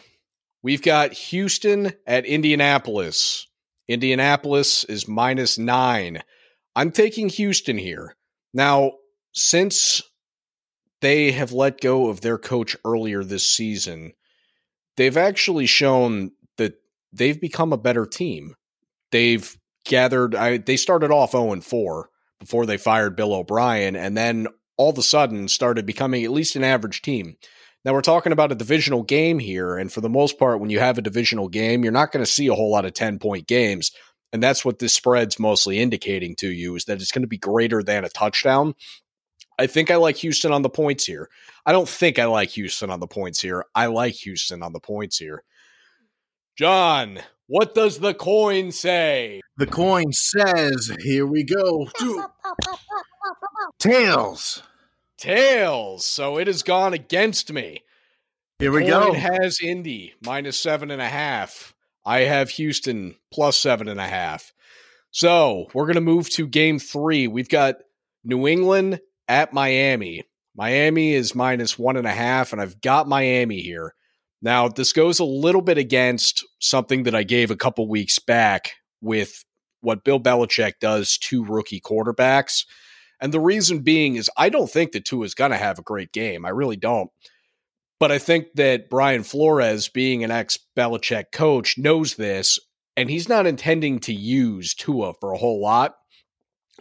we've 0.62 0.82
got 0.82 1.14
Houston 1.14 1.94
at 2.06 2.26
Indianapolis. 2.26 3.48
Indianapolis 3.88 4.84
is 4.84 5.08
minus 5.08 5.58
nine. 5.58 6.22
I'm 6.76 6.92
taking 6.92 7.30
Houston 7.30 7.78
here. 7.78 8.16
Now, 8.54 8.94
since 9.34 10.02
they 11.02 11.32
have 11.32 11.52
let 11.52 11.82
go 11.82 12.10
of 12.10 12.22
their 12.22 12.38
coach 12.38 12.76
earlier 12.86 13.24
this 13.24 13.50
season, 13.50 14.14
they've 14.96 15.18
actually 15.18 15.68
shown 15.68 16.32
that 16.58 16.76
they've 17.14 17.40
become 17.40 17.72
a 17.72 17.78
better 17.78 18.06
team. 18.06 18.56
They've 19.12 19.58
gathered, 19.86 20.36
I, 20.36 20.58
they 20.58 20.78
started 20.78 21.12
off 21.12 21.32
0 21.32 21.62
4 21.62 22.10
before 22.40 22.66
they 22.66 22.78
fired 22.78 23.16
Bill 23.16 23.34
O'Brien, 23.34 23.96
and 23.96 24.18
then 24.18 24.48
all 24.76 24.92
of 24.92 24.98
a 24.98 25.04
sudden 25.04 25.48
started 25.48 25.86
becoming 25.86 26.24
at 26.24 26.32
least 26.32 26.56
an 26.56 26.64
average 26.64 27.02
team. 27.02 27.36
Now 27.86 27.94
we're 27.94 28.02
talking 28.02 28.32
about 28.32 28.52
a 28.52 28.56
divisional 28.56 29.04
game 29.04 29.40
here, 29.40 29.78
and 29.78 29.92
for 29.92 30.02
the 30.02 30.10
most 30.10 30.38
part, 30.38 30.60
when 30.60 30.70
you 30.70 30.80
have 30.80 30.98
a 30.98 31.02
divisional 31.02 31.48
game, 31.48 31.84
you're 31.84 31.94
not 31.94 32.12
going 32.12 32.24
to 32.26 32.32
see 32.32 32.48
a 32.48 32.54
whole 32.54 32.72
lot 32.72 32.86
of 32.86 32.94
10 32.94 33.20
point 33.20 33.48
games. 33.48 33.92
And 34.34 34.44
that's 34.44 34.66
what 34.66 34.80
this 34.80 34.94
spread's 34.94 35.40
mostly 35.40 35.80
indicating 35.80 36.36
to 36.38 36.50
you 36.50 36.76
is 36.76 36.86
that 36.86 37.02
it's 37.02 37.12
going 37.12 37.22
to 37.22 37.28
be 37.28 37.38
greater 37.38 37.82
than 37.82 38.04
a 38.04 38.10
touchdown. 38.10 38.76
I 39.58 39.68
think 39.68 39.90
I 39.90 39.96
like 39.96 40.18
Houston 40.18 40.52
on 40.52 40.62
the 40.62 40.70
points 40.70 41.06
here. 41.06 41.30
I 41.66 41.72
don't 41.72 41.90
think 41.90 42.20
I 42.20 42.26
like 42.26 42.50
Houston 42.52 42.90
on 42.90 43.00
the 43.00 43.08
points 43.08 43.42
here. 43.42 43.66
I 43.74 43.88
like 43.88 44.14
Houston 44.16 44.62
on 44.62 44.74
the 44.74 44.80
points 44.80 45.18
here. 45.18 45.44
John, 46.58 47.20
what 47.48 47.74
does 47.74 48.00
the 48.00 48.14
coin 48.14 48.72
say? 48.72 49.42
The 49.58 49.68
coin 49.68 50.12
says, 50.12 50.96
here 51.02 51.26
we 51.26 51.44
go. 51.44 51.88
Tails. 53.80 54.62
Tails. 55.18 56.06
So 56.06 56.38
it 56.38 56.48
has 56.48 56.64
gone 56.64 56.94
against 56.94 57.52
me. 57.52 57.84
Here 58.60 58.72
we 58.72 58.86
go. 58.86 59.14
It 59.14 59.20
has 59.20 59.60
Indy 59.62 60.14
minus 60.26 60.60
seven 60.60 60.90
and 60.92 61.02
a 61.02 61.08
half. 61.08 61.76
I 62.06 62.22
have 62.22 62.50
Houston 62.52 63.16
plus 63.32 63.58
seven 63.58 63.88
and 63.88 64.00
a 64.00 64.08
half. 64.08 64.54
So 65.12 65.68
we're 65.74 65.86
going 65.86 65.96
to 65.96 66.02
move 66.02 66.30
to 66.32 66.48
game 66.48 66.80
three. 66.80 67.28
We've 67.28 67.50
got 67.50 67.78
New 68.24 68.48
England 68.48 69.00
at 69.28 69.54
Miami. 69.54 70.24
Miami 70.56 71.14
is 71.14 71.36
minus 71.36 71.78
one 71.78 71.98
and 71.98 72.08
a 72.08 72.12
half, 72.12 72.52
and 72.52 72.62
I've 72.62 72.82
got 72.82 73.08
Miami 73.08 73.62
here. 73.62 73.94
Now, 74.42 74.68
this 74.68 74.94
goes 74.94 75.20
a 75.20 75.26
little 75.26 75.62
bit 75.62 75.78
against 75.78 76.46
something 76.60 77.04
that 77.04 77.16
I 77.16 77.24
gave 77.24 77.52
a 77.52 77.56
couple 77.56 77.88
weeks 77.88 78.20
back 78.20 78.74
with 79.02 79.44
what 79.82 80.04
Bill 80.04 80.20
Belichick 80.20 80.74
does 80.80 81.18
to 81.20 81.44
rookie 81.46 81.82
quarterbacks. 81.82 82.66
And 83.20 83.34
the 83.34 83.40
reason 83.40 83.80
being 83.80 84.16
is 84.16 84.30
I 84.38 84.50
don't 84.50 84.70
think 84.70 84.92
that 84.92 85.06
Tua 85.06 85.26
is 85.26 85.34
going 85.34 85.52
to 85.52 85.58
have 85.58 85.80
a 85.80 85.84
great 85.84 86.12
game. 86.12 86.46
I 86.46 86.50
really 86.50 86.76
don't. 86.76 87.10
But 88.00 88.12
I 88.12 88.20
think 88.20 88.48
that 88.56 88.90
Brian 88.90 89.24
Flores, 89.24 89.90
being 89.90 90.24
an 90.24 90.32
ex 90.32 90.60
Belichick 90.76 91.32
coach, 91.32 91.78
knows 91.78 92.16
this, 92.16 92.60
and 92.96 93.10
he's 93.10 93.28
not 93.28 93.48
intending 93.48 94.00
to 94.02 94.14
use 94.14 94.76
Tua 94.76 95.14
for 95.20 95.34
a 95.34 95.38
whole 95.38 95.62
lot. 95.62 95.96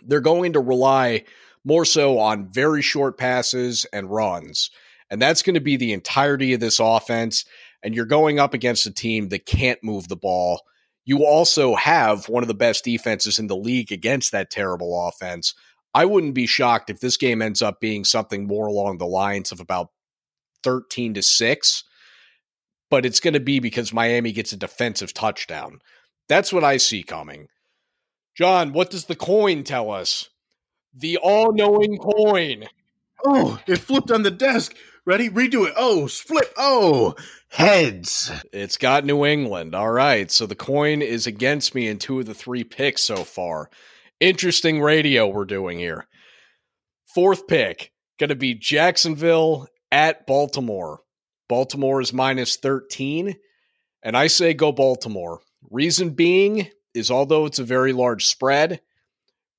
They're 0.02 0.20
going 0.20 0.52
to 0.52 0.60
rely 0.60 1.24
more 1.64 1.84
so 1.84 2.18
on 2.18 2.52
very 2.52 2.82
short 2.82 3.18
passes 3.18 3.86
and 3.92 4.10
runs. 4.10 4.70
And 5.10 5.20
that's 5.20 5.42
going 5.42 5.54
to 5.54 5.60
be 5.60 5.76
the 5.76 5.92
entirety 5.92 6.52
of 6.52 6.60
this 6.60 6.80
offense. 6.80 7.44
And 7.82 7.94
you're 7.94 8.04
going 8.04 8.38
up 8.38 8.54
against 8.54 8.86
a 8.86 8.92
team 8.92 9.28
that 9.28 9.46
can't 9.46 9.82
move 9.82 10.08
the 10.08 10.16
ball. 10.16 10.62
You 11.04 11.24
also 11.24 11.74
have 11.76 12.28
one 12.28 12.42
of 12.42 12.48
the 12.48 12.54
best 12.54 12.84
defenses 12.84 13.38
in 13.38 13.46
the 13.46 13.56
league 13.56 13.92
against 13.92 14.32
that 14.32 14.50
terrible 14.50 15.08
offense. 15.08 15.54
I 15.96 16.04
wouldn't 16.04 16.34
be 16.34 16.46
shocked 16.46 16.90
if 16.90 17.00
this 17.00 17.16
game 17.16 17.40
ends 17.40 17.62
up 17.62 17.80
being 17.80 18.04
something 18.04 18.46
more 18.46 18.66
along 18.66 18.98
the 18.98 19.06
lines 19.06 19.50
of 19.50 19.60
about 19.60 19.88
13 20.62 21.14
to 21.14 21.22
6, 21.22 21.84
but 22.90 23.06
it's 23.06 23.18
going 23.18 23.32
to 23.32 23.40
be 23.40 23.60
because 23.60 23.94
Miami 23.94 24.30
gets 24.30 24.52
a 24.52 24.58
defensive 24.58 25.14
touchdown. 25.14 25.78
That's 26.28 26.52
what 26.52 26.64
I 26.64 26.76
see 26.76 27.02
coming. 27.02 27.48
John, 28.36 28.74
what 28.74 28.90
does 28.90 29.06
the 29.06 29.16
coin 29.16 29.64
tell 29.64 29.90
us? 29.90 30.28
The 30.92 31.16
all 31.16 31.54
knowing 31.54 31.96
coin. 31.96 32.66
Oh, 33.24 33.58
it 33.66 33.78
flipped 33.78 34.10
on 34.10 34.22
the 34.22 34.30
desk. 34.30 34.76
Ready? 35.06 35.30
Redo 35.30 35.66
it. 35.66 35.72
Oh, 35.78 36.08
split. 36.08 36.52
Oh, 36.58 37.14
heads. 37.48 38.30
It's 38.52 38.76
got 38.76 39.06
New 39.06 39.24
England. 39.24 39.74
All 39.74 39.92
right. 39.92 40.30
So 40.30 40.44
the 40.44 40.54
coin 40.54 41.00
is 41.00 41.26
against 41.26 41.74
me 41.74 41.88
in 41.88 41.98
two 41.98 42.20
of 42.20 42.26
the 42.26 42.34
three 42.34 42.64
picks 42.64 43.02
so 43.02 43.24
far. 43.24 43.70
Interesting 44.20 44.80
radio 44.80 45.28
we're 45.28 45.44
doing 45.44 45.78
here. 45.78 46.06
Fourth 47.14 47.46
pick, 47.46 47.92
going 48.18 48.30
to 48.30 48.36
be 48.36 48.54
Jacksonville 48.54 49.68
at 49.92 50.26
Baltimore. 50.26 51.00
Baltimore 51.48 52.00
is 52.00 52.14
minus 52.14 52.56
13. 52.56 53.36
And 54.02 54.16
I 54.16 54.28
say 54.28 54.54
go 54.54 54.72
Baltimore. 54.72 55.40
Reason 55.70 56.10
being 56.10 56.70
is 56.94 57.10
although 57.10 57.44
it's 57.44 57.58
a 57.58 57.64
very 57.64 57.92
large 57.92 58.24
spread, 58.24 58.80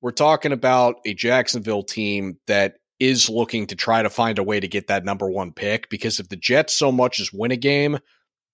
we're 0.00 0.10
talking 0.10 0.52
about 0.52 0.96
a 1.06 1.14
Jacksonville 1.14 1.84
team 1.84 2.38
that 2.48 2.78
is 2.98 3.28
looking 3.28 3.68
to 3.68 3.76
try 3.76 4.02
to 4.02 4.10
find 4.10 4.40
a 4.40 4.42
way 4.42 4.58
to 4.58 4.66
get 4.66 4.88
that 4.88 5.04
number 5.04 5.30
one 5.30 5.52
pick 5.52 5.88
because 5.88 6.18
if 6.18 6.28
the 6.28 6.36
Jets 6.36 6.76
so 6.76 6.90
much 6.90 7.20
as 7.20 7.32
win 7.32 7.52
a 7.52 7.56
game, 7.56 7.98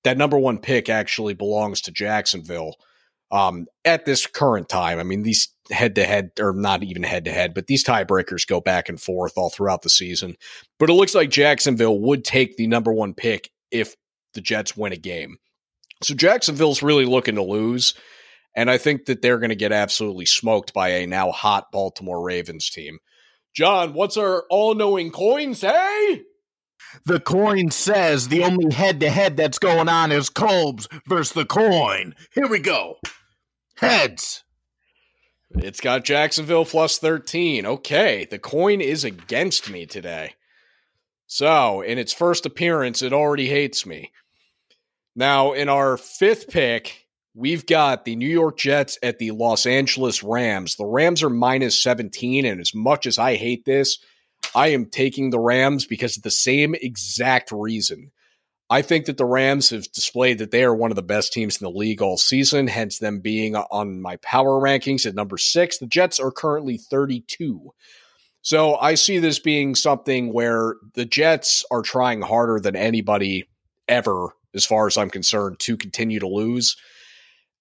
that 0.03 0.19
number 0.19 0.39
one 0.39 0.59
pick 0.59 0.91
actually 0.91 1.33
belongs 1.33 1.81
to 1.83 1.93
Jacksonville 1.93 2.77
um, 3.35 3.67
at 3.85 4.05
this 4.05 4.27
current 4.29 4.69
time. 4.69 5.01
I 5.01 5.03
mean, 5.03 5.25
these 5.25 5.49
head 5.71 5.97
to 5.97 6.05
head, 6.05 6.31
or 6.39 6.53
not 6.53 6.85
even 6.85 7.03
head 7.03 7.25
to 7.25 7.33
head, 7.33 7.53
but 7.53 7.67
these 7.67 7.85
tiebreakers 7.85 8.47
go 8.47 8.61
back 8.61 8.89
and 8.89 9.01
forth 9.01 9.33
all 9.37 9.51
throughout 9.51 9.83
the 9.83 9.91
season. 9.91 10.37
But 10.79 10.89
it 10.89 10.95
looks 10.95 11.17
like 11.17 11.31
Jacksonville 11.31 11.99
would 11.99 12.25
take 12.25 12.57
the 12.57 12.69
number 12.69 12.93
one 12.93 13.13
pick 13.13 13.51
if 13.73 13.97
the 14.35 14.41
Jets 14.41 14.77
win 14.77 14.93
a 14.93 14.97
game. 14.97 15.39
So 16.01 16.15
Jacksonville's 16.15 16.83
really 16.83 17.07
looking 17.07 17.35
to 17.35 17.43
lose. 17.43 17.95
And 18.55 18.71
I 18.71 18.79
think 18.79 19.07
that 19.07 19.21
they're 19.21 19.39
going 19.39 19.51
to 19.51 19.57
get 19.57 19.73
absolutely 19.73 20.27
smoked 20.27 20.73
by 20.73 20.91
a 20.91 21.07
now 21.09 21.33
hot 21.33 21.73
Baltimore 21.73 22.23
Ravens 22.23 22.71
team. 22.71 22.99
John, 23.53 23.95
what's 23.95 24.17
our 24.17 24.45
all 24.49 24.77
knowing 24.77 25.11
coin 25.11 25.55
say? 25.55 26.23
The 27.07 27.19
coin 27.19 27.73
says 27.73 28.29
the 28.29 28.45
only 28.45 28.73
head 28.73 29.01
to 29.01 29.11
head 29.11 29.37
that's 29.37 29.59
going 29.59 29.89
on 29.89 30.13
is 30.13 30.31
Colbs 30.31 30.87
versus 31.09 31.33
the 31.33 31.45
coin. 31.45 32.15
Here 32.33 32.47
we 32.47 32.61
go. 32.61 32.97
Heads. 33.85 34.45
It's 35.57 35.81
got 35.81 36.05
Jacksonville 36.05 36.65
plus 36.65 36.99
13. 36.99 37.65
Okay, 37.65 38.27
the 38.29 38.39
coin 38.39 38.81
is 38.81 39.05
against 39.05 39.71
me 39.71 39.87
today. 39.87 40.35
So, 41.27 41.81
in 41.81 41.99
its 41.99 42.13
first 42.13 42.45
appearance, 42.45 43.03
it 43.03 43.13
already 43.13 43.47
hates 43.47 43.87
me. 43.87 44.11
Now, 45.17 45.53
in 45.53 45.69
our 45.69 45.97
fifth 45.97 46.49
pick, 46.49 47.07
we've 47.35 47.67
got 47.67 48.05
the 48.05 48.17
New 48.17 48.29
York 48.29 48.59
Jets 48.59 48.99
at 49.03 49.19
the 49.19 49.31
Los 49.31 49.65
Angeles 49.65 50.23
Rams. 50.23 50.77
The 50.77 50.87
Rams 50.87 51.23
are 51.23 51.31
minus 51.31 51.81
17, 51.83 52.45
and 52.45 52.61
as 52.61 52.75
much 52.75 53.07
as 53.07 53.19
I 53.19 53.37
hate 53.37 53.65
this, 53.65 53.99
I 54.55 54.69
am 54.69 54.87
taking 54.87 55.31
the 55.31 55.41
Rams 55.41 55.87
because 55.87 56.17
of 56.17 56.23
the 56.23 56.31
same 56.31 56.75
exact 56.75 57.51
reason. 57.53 58.11
I 58.75 58.83
think 58.83 59.07
that 59.07 59.19
the 59.19 59.25
Rams 59.25 59.71
have 59.71 59.93
displayed 59.93 60.39
that 60.39 60.51
they 60.51 60.65
are 60.65 60.75
one 60.75 60.91
of 60.91 60.97
the 60.97 61.03
best 61.03 61.33
teams 61.33 61.61
in 61.61 61.65
the 61.65 61.71
league 61.71 62.03
all 62.03 62.17
season, 62.17 62.67
hence 62.67 62.99
them 62.99 63.21
being 63.21 63.55
on 63.55 64.03
my 64.03 64.17
power 64.17 64.61
rankings 64.61 65.07
at 65.07 65.15
number 65.15 65.39
six. 65.39 65.79
The 65.79 65.87
Jets 65.87 66.19
are 66.19 66.33
currently 66.33 66.79
32. 66.79 67.73
So 68.43 68.75
I 68.75 68.97
see 68.97 69.21
this 69.21 69.39
being 69.39 69.77
something 69.77 70.33
where 70.33 70.75
the 70.95 71.05
Jets 71.05 71.65
are 71.71 71.83
trying 71.83 72.21
harder 72.21 72.59
than 72.59 72.75
anybody 72.75 73.49
ever, 73.87 74.31
as 74.57 74.67
far 74.67 74.89
as 74.89 74.99
I'm 74.99 75.09
concerned, 75.09 75.61
to 75.61 75.77
continue 75.77 76.19
to 76.19 76.27
lose. 76.27 76.77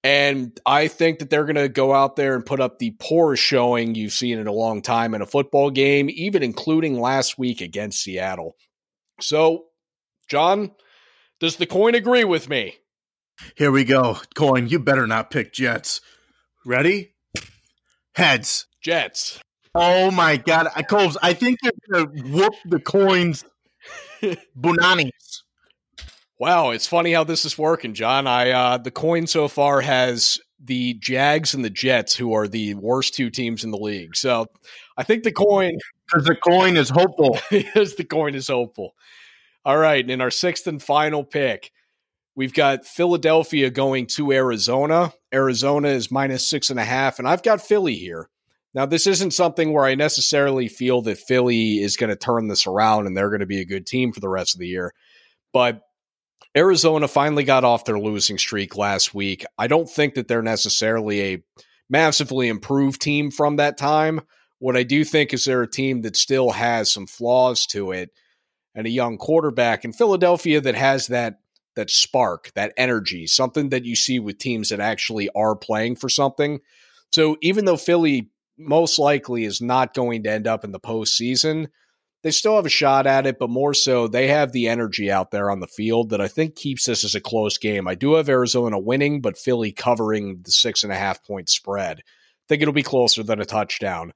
And 0.04 0.60
I 0.66 0.88
think 0.88 1.20
that 1.20 1.30
they're 1.30 1.46
going 1.46 1.58
to 1.58 1.70
go 1.70 1.94
out 1.94 2.16
there 2.16 2.34
and 2.34 2.44
put 2.44 2.60
up 2.60 2.80
the 2.80 2.96
poorest 3.00 3.44
showing 3.44 3.94
you've 3.94 4.14
seen 4.14 4.40
in 4.40 4.48
a 4.48 4.52
long 4.52 4.82
time 4.82 5.14
in 5.14 5.22
a 5.22 5.28
football 5.28 5.70
game, 5.70 6.10
even 6.10 6.42
including 6.42 7.00
last 7.00 7.38
week 7.38 7.62
against 7.62 8.02
Seattle. 8.02 8.56
So, 9.22 9.66
John, 10.28 10.72
does 11.44 11.58
the 11.58 11.66
coin 11.66 11.94
agree 11.94 12.24
with 12.24 12.48
me? 12.48 12.78
Here 13.58 13.70
we 13.70 13.84
go. 13.84 14.18
Coin, 14.34 14.70
you 14.70 14.80
better 14.80 15.06
not 15.06 15.30
pick 15.30 15.52
Jets. 15.52 16.00
Ready? 16.66 17.16
Heads. 18.16 18.66
Jets. 18.82 19.42
Oh 19.76 20.10
my 20.10 20.38
God. 20.38 20.70
I, 20.74 20.84
Colbs, 20.84 21.18
I 21.22 21.34
think 21.34 21.60
they're 21.62 21.74
going 21.92 22.16
to 22.16 22.24
whoop 22.32 22.54
the 22.64 22.80
coins. 22.80 23.44
Bunanis. 24.58 25.42
Wow, 26.40 26.70
it's 26.70 26.88
funny 26.88 27.12
how 27.12 27.26
this 27.26 27.44
is 27.44 27.58
working, 27.58 27.94
John. 27.94 28.26
I 28.26 28.52
uh, 28.52 28.78
the 28.78 28.92
coin 28.92 29.28
so 29.28 29.50
far 29.50 29.82
has 29.82 30.40
the 30.64 30.94
Jags 30.94 31.54
and 31.54 31.66
the 31.66 31.70
Jets, 31.70 32.16
who 32.16 32.34
are 32.34 32.48
the 32.48 32.76
worst 32.76 33.16
two 33.16 33.30
teams 33.30 33.66
in 33.66 33.72
the 33.72 33.78
league. 33.78 34.16
So 34.16 34.46
I 34.96 35.04
think 35.04 35.24
the 35.24 35.32
coin 35.34 35.78
because 36.08 36.26
the 36.26 36.36
coin 36.36 36.78
is 36.78 36.90
hopeful. 36.90 37.38
Because 37.50 37.96
the 37.96 38.06
coin 38.06 38.34
is 38.34 38.48
hopeful. 38.48 38.94
All 39.66 39.78
right, 39.78 40.08
in 40.08 40.20
our 40.20 40.32
sixth 40.32 40.68
and 40.68 40.84
final 40.84 41.24
pick, 41.24 41.72
we've 42.36 42.54
got 42.54 42.86
Philadelphia 42.86 43.70
going 43.70 44.08
to 44.08 44.34
Arizona. 44.34 45.14
Arizona 45.34 45.88
is 45.88 46.12
minus 46.12 46.50
six 46.50 46.70
and 46.70 46.80
a 46.80 46.84
half, 46.84 47.18
and 47.18 47.28
I've 47.28 47.44
got 47.44 47.62
Philly 47.62 47.96
here. 47.96 48.30
Now, 48.74 48.86
this 48.86 49.08
isn't 49.08 49.32
something 49.32 49.72
where 49.72 49.86
I 49.86 49.96
necessarily 49.96 50.68
feel 50.68 51.02
that 51.04 51.18
Philly 51.18 51.80
is 51.82 51.96
going 51.96 52.10
to 52.10 52.16
turn 52.16 52.48
this 52.48 52.68
around 52.68 53.08
and 53.08 53.16
they're 53.16 53.30
going 53.30 53.40
to 53.40 53.46
be 53.46 53.62
a 53.62 53.66
good 53.66 53.86
team 53.86 54.12
for 54.12 54.20
the 54.20 54.30
rest 54.30 54.56
of 54.56 54.60
the 54.60 54.68
year. 54.68 54.94
But 55.54 55.82
Arizona 56.58 57.08
finally 57.08 57.44
got 57.44 57.64
off 57.64 57.86
their 57.86 58.00
losing 58.00 58.38
streak 58.38 58.76
last 58.76 59.14
week. 59.14 59.46
I 59.58 59.68
don't 59.68 59.90
think 59.90 60.16
that 60.16 60.28
they're 60.28 60.42
necessarily 60.42 61.22
a 61.22 61.44
massively 61.90 62.48
improved 62.48 63.00
team 63.00 63.30
from 63.30 63.58
that 63.58 63.78
time. 63.78 64.22
What 64.58 64.76
I 64.76 64.84
do 64.84 65.04
think 65.04 65.34
is 65.34 65.46
they're 65.46 65.62
a 65.62 65.70
team 65.70 66.02
that 66.02 66.16
still 66.16 66.50
has 66.52 66.92
some 66.92 67.06
flaws 67.06 67.68
to 67.68 67.92
it 67.92 68.10
and 68.76 68.88
a 68.88 68.92
young 68.92 69.18
quarterback 69.18 69.86
in 69.86 69.94
Philadelphia 69.94 70.62
that 70.62 70.76
has 70.76 71.08
that 71.08 71.40
that 71.76 71.90
spark, 71.90 72.52
that 72.54 72.74
energy, 72.78 73.26
something 73.26 73.70
that 73.70 73.84
you 73.84 73.96
see 73.96 74.20
with 74.20 74.38
teams 74.38 74.70
that 74.70 74.80
actually 74.80 75.28
are 75.36 75.56
playing 75.56 75.96
for 75.96 76.08
something. 76.08 76.60
So 77.12 77.36
even 77.42 77.66
though 77.66 77.78
Philly 77.78 78.30
most 78.60 79.00
likely 79.00 79.44
is 79.44 79.60
not 79.60 79.96
going 79.96 80.22
to 80.24 80.32
end 80.32 80.46
up 80.46 80.64
in 80.64 80.72
the 80.72 80.80
postseason, 80.80 81.70
they 82.22 82.30
still 82.30 82.56
have 82.58 82.68
a 82.68 82.70
shot 82.70 83.08
at 83.08 83.26
it, 83.26 83.40
but 83.40 83.50
more 83.50 83.74
so, 83.74 84.08
they 84.08 84.28
have 84.28 84.52
the 84.52 84.68
energy 84.68 85.12
out 85.12 85.32
there 85.32 85.50
on 85.50 85.62
the 85.62 85.68
field 85.68 86.12
that 86.12 86.22
I 86.22 86.28
think 86.28 86.56
keeps 86.56 86.86
this 86.86 87.04
as 87.04 87.16
a 87.16 87.20
close 87.20 87.58
game. 87.58 87.88
I 87.88 87.96
do 87.96 88.14
have 88.14 88.30
Arizona 88.30 88.78
winning, 88.78 89.20
but 89.20 89.38
Philly 89.38 89.72
covering 89.72 90.42
the 90.44 90.52
six 90.52 90.84
and 90.84 90.94
a 90.94 90.96
half 90.96 91.24
point 91.26 91.50
spread. 91.50 92.00
I 92.00 92.46
think 92.48 92.62
it'll 92.62 92.74
be 92.74 92.84
closer 92.84 93.24
than 93.24 93.42
a 93.42 93.46
touchdown. 93.46 94.14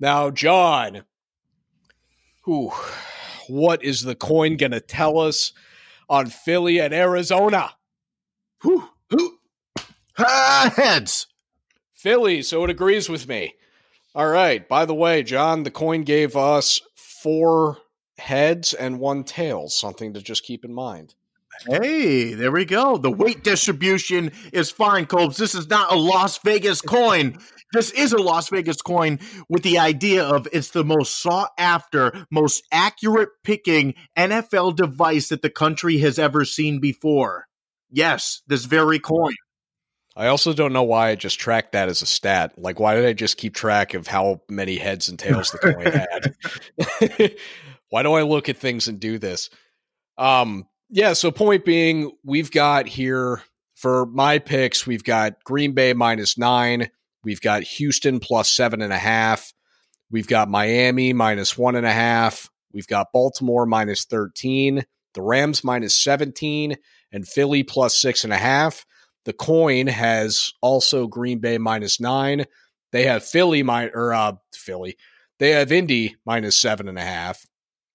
Now, 0.00 0.30
John, 0.30 1.04
Ooh, 2.48 2.70
what 3.48 3.82
is 3.84 4.02
the 4.02 4.14
coin 4.14 4.56
going 4.56 4.72
to 4.72 4.80
tell 4.80 5.18
us 5.18 5.52
on 6.08 6.26
Philly 6.26 6.78
and 6.78 6.94
Arizona? 6.94 7.74
Whew, 8.62 8.88
whew. 9.10 9.38
Ah, 10.18 10.72
heads. 10.74 11.26
Philly, 11.92 12.42
so 12.42 12.64
it 12.64 12.70
agrees 12.70 13.08
with 13.08 13.28
me. 13.28 13.54
All 14.14 14.28
right. 14.28 14.66
By 14.66 14.86
the 14.86 14.94
way, 14.94 15.22
John, 15.22 15.62
the 15.62 15.70
coin 15.70 16.02
gave 16.02 16.36
us 16.36 16.80
four 16.94 17.78
heads 18.18 18.72
and 18.72 18.98
one 18.98 19.24
tail, 19.24 19.68
something 19.68 20.14
to 20.14 20.22
just 20.22 20.42
keep 20.42 20.64
in 20.64 20.72
mind. 20.72 21.14
Hey, 21.68 22.34
there 22.34 22.52
we 22.52 22.64
go. 22.64 22.96
The 22.96 23.10
weight 23.10 23.42
distribution 23.42 24.32
is 24.52 24.70
fine, 24.70 25.06
Colbs. 25.06 25.36
This 25.36 25.54
is 25.54 25.68
not 25.68 25.92
a 25.92 25.96
Las 25.96 26.38
Vegas 26.38 26.80
coin. 26.80 27.38
This 27.72 27.90
is 27.90 28.12
a 28.12 28.18
Las 28.18 28.48
Vegas 28.48 28.80
coin 28.80 29.18
with 29.48 29.62
the 29.62 29.78
idea 29.78 30.24
of 30.24 30.46
it's 30.52 30.70
the 30.70 30.84
most 30.84 31.20
sought 31.20 31.50
after, 31.58 32.26
most 32.30 32.62
accurate 32.72 33.30
picking 33.42 33.94
NFL 34.16 34.76
device 34.76 35.28
that 35.28 35.42
the 35.42 35.50
country 35.50 35.98
has 35.98 36.18
ever 36.18 36.44
seen 36.44 36.80
before. 36.80 37.46
Yes, 37.90 38.42
this 38.46 38.64
very 38.64 38.98
coin. 38.98 39.34
I 40.16 40.28
also 40.28 40.54
don't 40.54 40.72
know 40.72 40.82
why 40.82 41.10
I 41.10 41.14
just 41.14 41.38
tracked 41.38 41.72
that 41.72 41.88
as 41.88 42.00
a 42.00 42.06
stat. 42.06 42.54
Like, 42.56 42.80
why 42.80 42.94
did 42.94 43.04
I 43.04 43.12
just 43.12 43.36
keep 43.36 43.54
track 43.54 43.92
of 43.92 44.06
how 44.06 44.40
many 44.48 44.76
heads 44.76 45.10
and 45.10 45.18
tails 45.18 45.50
the 45.50 45.58
coin 45.58 45.92
had? 47.20 47.34
why 47.90 48.02
do 48.02 48.14
I 48.14 48.22
look 48.22 48.48
at 48.48 48.56
things 48.56 48.88
and 48.88 48.98
do 48.98 49.18
this? 49.18 49.50
Um, 50.16 50.66
yeah, 50.88 51.12
so 51.12 51.30
point 51.30 51.64
being, 51.64 52.12
we've 52.24 52.50
got 52.50 52.86
here 52.86 53.42
for 53.74 54.06
my 54.06 54.38
picks, 54.38 54.86
we've 54.86 55.04
got 55.04 55.42
Green 55.44 55.72
Bay 55.72 55.92
minus 55.92 56.38
nine, 56.38 56.90
we've 57.24 57.40
got 57.40 57.62
Houston 57.62 58.20
plus 58.20 58.48
seven 58.48 58.80
and 58.80 58.92
a 58.92 58.98
half, 58.98 59.52
we've 60.10 60.28
got 60.28 60.48
Miami 60.48 61.12
minus 61.12 61.58
one 61.58 61.76
and 61.76 61.86
a 61.86 61.92
half, 61.92 62.48
we've 62.72 62.86
got 62.86 63.12
Baltimore 63.12 63.66
minus 63.66 64.04
13, 64.04 64.84
the 65.14 65.22
Rams 65.22 65.64
minus 65.64 65.96
17, 65.98 66.76
and 67.12 67.26
Philly 67.26 67.62
plus 67.62 67.98
six 67.98 68.24
and 68.24 68.32
a 68.32 68.38
half. 68.38 68.84
The 69.24 69.32
coin 69.32 69.88
has 69.88 70.52
also 70.62 71.08
Green 71.08 71.40
Bay 71.40 71.58
minus 71.58 71.98
nine. 72.00 72.44
They 72.92 73.04
have 73.04 73.24
Philly 73.24 73.62
minus 73.64 73.92
or 73.94 74.12
uh, 74.12 74.34
Philly. 74.54 74.96
They 75.38 75.50
have 75.50 75.72
Indy 75.72 76.16
minus 76.24 76.56
seven 76.56 76.88
and 76.88 76.98
a 76.98 77.02
half. 77.02 77.44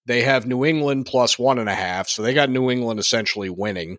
They 0.06 0.24
have 0.24 0.48
New 0.48 0.66
England 0.66 1.06
plus 1.06 1.38
one 1.38 1.60
and 1.60 1.70
a 1.70 1.76
half, 1.76 2.08
so 2.08 2.22
they 2.22 2.34
got 2.34 2.50
New 2.50 2.72
England 2.72 3.00
essentially 3.00 3.50
winning. 3.50 3.98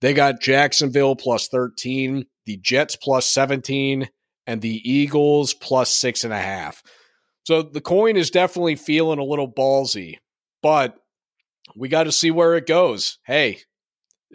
They 0.00 0.14
got 0.14 0.40
Jacksonville 0.40 1.16
plus 1.16 1.48
13, 1.48 2.24
the 2.46 2.56
Jets 2.58 2.96
plus 2.96 3.26
17, 3.26 4.08
and 4.46 4.62
the 4.62 4.90
Eagles 4.90 5.54
plus 5.54 5.92
six 5.92 6.24
and 6.24 6.32
a 6.32 6.38
half. 6.38 6.82
So 7.44 7.62
the 7.62 7.80
coin 7.80 8.16
is 8.16 8.30
definitely 8.30 8.76
feeling 8.76 9.18
a 9.18 9.24
little 9.24 9.50
ballsy, 9.50 10.18
but 10.62 10.94
we 11.76 11.88
got 11.88 12.04
to 12.04 12.12
see 12.12 12.30
where 12.30 12.56
it 12.56 12.66
goes. 12.66 13.18
Hey, 13.26 13.58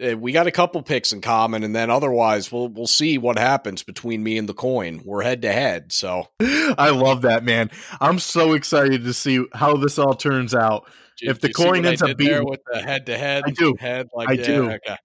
Uh, 0.02 0.16
we 0.16 0.32
got 0.32 0.48
a 0.48 0.50
couple 0.50 0.82
picks 0.82 1.12
in 1.12 1.20
common, 1.20 1.62
and 1.62 1.74
then 1.74 1.88
otherwise 1.90 2.50
we'll 2.50 2.68
we'll 2.68 2.86
see 2.86 3.16
what 3.16 3.38
happens 3.38 3.82
between 3.82 4.22
me 4.22 4.36
and 4.38 4.48
the 4.48 4.54
coin. 4.54 5.00
We're 5.04 5.22
head 5.22 5.42
to 5.42 5.52
head, 5.52 5.92
so 5.92 6.28
I 6.40 6.90
love 6.90 7.22
that 7.22 7.44
man. 7.44 7.70
I'm 8.00 8.18
so 8.18 8.54
excited 8.54 9.04
to 9.04 9.14
see 9.14 9.44
how 9.52 9.76
this 9.76 9.98
all 9.98 10.14
turns 10.14 10.54
out. 10.54 10.90
Did, 11.20 11.30
if 11.30 11.40
the 11.40 11.52
coin 11.52 11.86
ends 11.86 12.02
up 12.02 12.16
being 12.16 12.44
with 12.44 12.60
the 12.72 12.82
head 12.82 13.06
to 13.06 13.16
head, 13.16 13.44
I 13.46 13.50
do. 13.50 13.74
Head 13.78 14.08
like 14.12 14.28
I 14.30 14.32
yeah, 14.32 14.46
do. 14.46 14.70
Okay. 14.72 14.96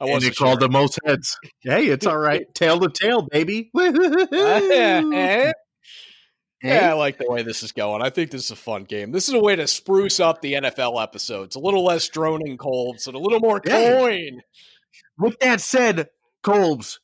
I 0.00 0.04
and 0.04 0.10
wasn't 0.10 0.32
it 0.32 0.38
called 0.38 0.60
the 0.60 0.68
most 0.68 0.98
heads. 1.04 1.38
Hey, 1.60 1.86
it's 1.86 2.06
all 2.06 2.18
right. 2.18 2.42
tail 2.54 2.80
to 2.80 2.90
tail, 2.90 3.22
baby. 3.22 3.70
yeah, 6.64 6.80
yeah, 6.80 6.90
I 6.90 6.92
like 6.94 7.18
the 7.18 7.26
way 7.28 7.42
this 7.42 7.62
is 7.62 7.72
going. 7.72 8.00
I 8.00 8.08
think 8.08 8.30
this 8.30 8.44
is 8.44 8.50
a 8.50 8.56
fun 8.56 8.84
game. 8.84 9.12
This 9.12 9.28
is 9.28 9.34
a 9.34 9.40
way 9.40 9.54
to 9.54 9.66
spruce 9.66 10.18
up 10.18 10.40
the 10.40 10.54
NFL 10.54 11.02
episodes. 11.02 11.56
A 11.56 11.60
little 11.60 11.84
less 11.84 12.08
droning 12.08 12.56
Colbs 12.56 13.06
and 13.06 13.14
a 13.14 13.18
little 13.18 13.40
more 13.40 13.60
Yeah. 13.64 13.98
coin. 13.98 14.42
With 15.18 15.38
that 15.40 15.60
said, 15.60 16.08
Colbs, 16.42 17.00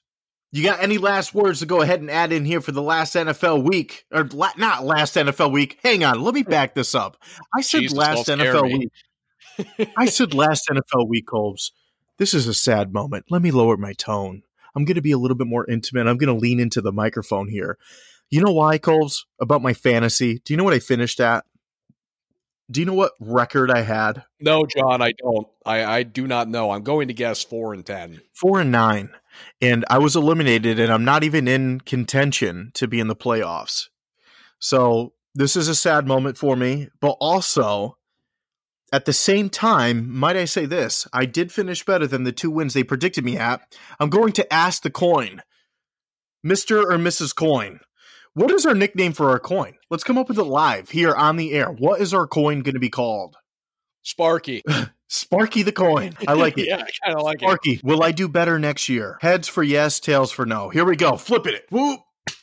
you 0.50 0.64
got 0.64 0.82
any 0.82 0.96
last 0.96 1.34
words 1.34 1.60
to 1.60 1.66
go 1.66 1.82
ahead 1.82 2.00
and 2.00 2.10
add 2.10 2.32
in 2.32 2.46
here 2.46 2.62
for 2.62 2.72
the 2.72 2.82
last 2.82 3.14
NFL 3.14 3.62
week? 3.62 4.06
Or 4.10 4.24
la- 4.32 4.52
not 4.56 4.84
last 4.84 5.16
NFL 5.16 5.52
week. 5.52 5.78
Hang 5.82 6.04
on, 6.04 6.22
let 6.22 6.34
me 6.34 6.42
hmm. 6.42 6.50
back 6.50 6.74
this 6.74 6.94
up. 6.94 7.18
I 7.54 7.60
said 7.60 7.82
Jesus, 7.82 7.98
last 7.98 8.28
NFL 8.28 8.64
week. 8.64 9.90
I 9.98 10.06
said 10.06 10.32
last 10.32 10.68
NFL 10.68 11.06
week, 11.06 11.26
Colbs. 11.26 11.72
This 12.16 12.32
is 12.32 12.46
a 12.46 12.54
sad 12.54 12.92
moment. 12.92 13.26
Let 13.30 13.42
me 13.42 13.50
lower 13.50 13.76
my 13.76 13.92
tone. 13.92 14.42
I'm 14.74 14.84
going 14.84 14.94
to 14.94 15.02
be 15.02 15.12
a 15.12 15.18
little 15.18 15.36
bit 15.36 15.46
more 15.46 15.68
intimate. 15.68 16.06
I'm 16.06 16.16
going 16.16 16.34
to 16.34 16.40
lean 16.40 16.60
into 16.60 16.80
the 16.80 16.92
microphone 16.92 17.48
here. 17.48 17.78
You 18.30 18.40
know 18.42 18.52
why, 18.52 18.78
Colbs? 18.78 19.24
About 19.40 19.62
my 19.62 19.74
fantasy. 19.74 20.40
Do 20.44 20.52
you 20.52 20.56
know 20.56 20.64
what 20.64 20.74
I 20.74 20.78
finished 20.78 21.20
at? 21.20 21.44
Do 22.70 22.78
you 22.78 22.86
know 22.86 22.94
what 22.94 23.12
record 23.18 23.68
I 23.70 23.80
had? 23.80 24.22
No, 24.38 24.64
John, 24.64 25.02
I 25.02 25.12
don't. 25.18 25.48
I, 25.66 25.84
I 25.84 26.02
do 26.04 26.28
not 26.28 26.48
know. 26.48 26.70
I'm 26.70 26.84
going 26.84 27.08
to 27.08 27.14
guess 27.14 27.42
four 27.42 27.74
and 27.74 27.84
ten. 27.84 28.20
four 28.32 28.60
and 28.60 28.70
nine, 28.70 29.10
and 29.60 29.84
I 29.90 29.98
was 29.98 30.14
eliminated, 30.14 30.78
and 30.78 30.92
I'm 30.92 31.04
not 31.04 31.24
even 31.24 31.48
in 31.48 31.80
contention 31.80 32.70
to 32.74 32.86
be 32.86 33.00
in 33.00 33.08
the 33.08 33.16
playoffs. 33.16 33.88
So 34.60 35.14
this 35.34 35.56
is 35.56 35.66
a 35.66 35.74
sad 35.74 36.06
moment 36.06 36.38
for 36.38 36.54
me, 36.54 36.88
but 37.00 37.16
also 37.20 37.96
at 38.92 39.04
the 39.04 39.12
same 39.12 39.50
time, 39.50 40.08
might 40.08 40.36
I 40.36 40.44
say 40.44 40.64
this? 40.64 41.08
I 41.12 41.24
did 41.24 41.50
finish 41.50 41.84
better 41.84 42.06
than 42.06 42.22
the 42.22 42.32
two 42.32 42.52
wins 42.52 42.74
they 42.74 42.84
predicted 42.84 43.24
me 43.24 43.36
at. 43.36 43.60
I'm 43.98 44.10
going 44.10 44.32
to 44.34 44.52
ask 44.52 44.82
the 44.82 44.90
coin, 44.90 45.42
Mister 46.44 46.78
or 46.78 46.98
Mrs. 46.98 47.34
Coin. 47.34 47.80
What 48.34 48.52
is 48.52 48.64
our 48.64 48.74
nickname 48.74 49.12
for 49.12 49.30
our 49.30 49.40
coin? 49.40 49.74
Let's 49.90 50.04
come 50.04 50.16
up 50.16 50.28
with 50.28 50.38
it 50.38 50.44
live 50.44 50.90
here 50.90 51.12
on 51.12 51.36
the 51.36 51.52
air. 51.52 51.66
What 51.70 52.00
is 52.00 52.14
our 52.14 52.28
coin 52.28 52.60
going 52.62 52.74
to 52.74 52.80
be 52.80 52.88
called? 52.88 53.36
Sparky. 54.02 54.62
Sparky 55.08 55.62
the 55.62 55.72
coin. 55.72 56.14
I 56.28 56.34
like 56.34 56.56
it. 56.56 56.66
yeah, 56.68 56.76
I 56.76 56.90
kind 57.04 57.18
of 57.18 57.24
like 57.24 57.42
it. 57.42 57.46
Sparky, 57.46 57.80
will 57.82 58.04
I 58.04 58.12
do 58.12 58.28
better 58.28 58.60
next 58.60 58.88
year? 58.88 59.18
Heads 59.20 59.48
for 59.48 59.64
yes, 59.64 59.98
tails 59.98 60.30
for 60.30 60.46
no. 60.46 60.68
Here 60.68 60.84
we 60.84 60.94
go. 60.94 61.16
Flipping 61.16 61.54
it. 61.54 61.66
Whoop. 61.72 62.00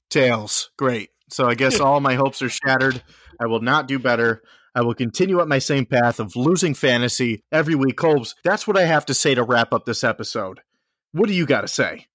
Tails. 0.10 0.72
Great. 0.78 1.10
So 1.30 1.48
I 1.48 1.56
guess 1.56 1.80
all 1.80 2.02
my 2.02 2.16
hopes 2.16 2.42
are 2.42 2.50
shattered. 2.50 3.02
I 3.40 3.46
will 3.46 3.62
not 3.62 3.88
do 3.88 3.98
better. 3.98 4.42
I 4.76 4.82
will 4.82 4.94
continue 4.94 5.40
up 5.40 5.48
my 5.48 5.60
same 5.60 5.86
path 5.86 6.20
of 6.20 6.36
losing 6.36 6.74
fantasy 6.74 7.46
every 7.50 7.76
week. 7.76 7.96
Colbs, 7.96 8.36
that's 8.44 8.68
what 8.68 8.78
I 8.78 8.84
have 8.84 9.06
to 9.06 9.14
say 9.14 9.36
to 9.36 9.44
wrap 9.44 9.72
up 9.72 9.86
this 9.86 10.04
episode. 10.04 10.60
What 11.14 11.28
do 11.28 11.34
you 11.34 11.46
got 11.46 11.62
to 11.62 11.70
say? 11.70 12.08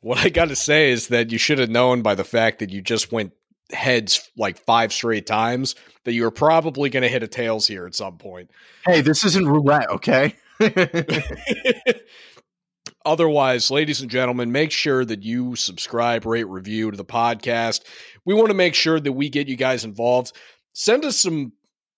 What 0.00 0.18
I 0.18 0.28
got 0.28 0.48
to 0.48 0.56
say 0.56 0.90
is 0.90 1.08
that 1.08 1.32
you 1.32 1.38
should 1.38 1.58
have 1.58 1.70
known 1.70 2.02
by 2.02 2.14
the 2.14 2.24
fact 2.24 2.60
that 2.60 2.70
you 2.70 2.80
just 2.80 3.10
went 3.10 3.32
heads 3.72 4.30
like 4.36 4.58
five 4.58 4.92
straight 4.92 5.26
times 5.26 5.74
that 6.04 6.12
you 6.12 6.22
were 6.22 6.30
probably 6.30 6.88
going 6.88 7.02
to 7.02 7.08
hit 7.08 7.22
a 7.22 7.28
tails 7.28 7.66
here 7.66 7.86
at 7.86 7.94
some 7.94 8.16
point. 8.16 8.50
Hey, 8.86 9.00
this 9.00 9.24
isn't 9.24 9.46
roulette, 9.46 9.90
okay? 9.90 10.34
Otherwise, 13.04 13.70
ladies 13.70 14.00
and 14.00 14.10
gentlemen, 14.10 14.52
make 14.52 14.70
sure 14.70 15.04
that 15.04 15.22
you 15.22 15.56
subscribe, 15.56 16.24
rate, 16.26 16.48
review 16.48 16.90
to 16.90 16.96
the 16.96 17.04
podcast. 17.04 17.82
We 18.24 18.34
want 18.34 18.48
to 18.48 18.54
make 18.54 18.74
sure 18.74 18.98
that 19.00 19.12
we 19.12 19.28
get 19.28 19.48
you 19.48 19.56
guys 19.56 19.84
involved. 19.84 20.32
Send 20.72 21.04
us 21.04 21.16
some 21.16 21.52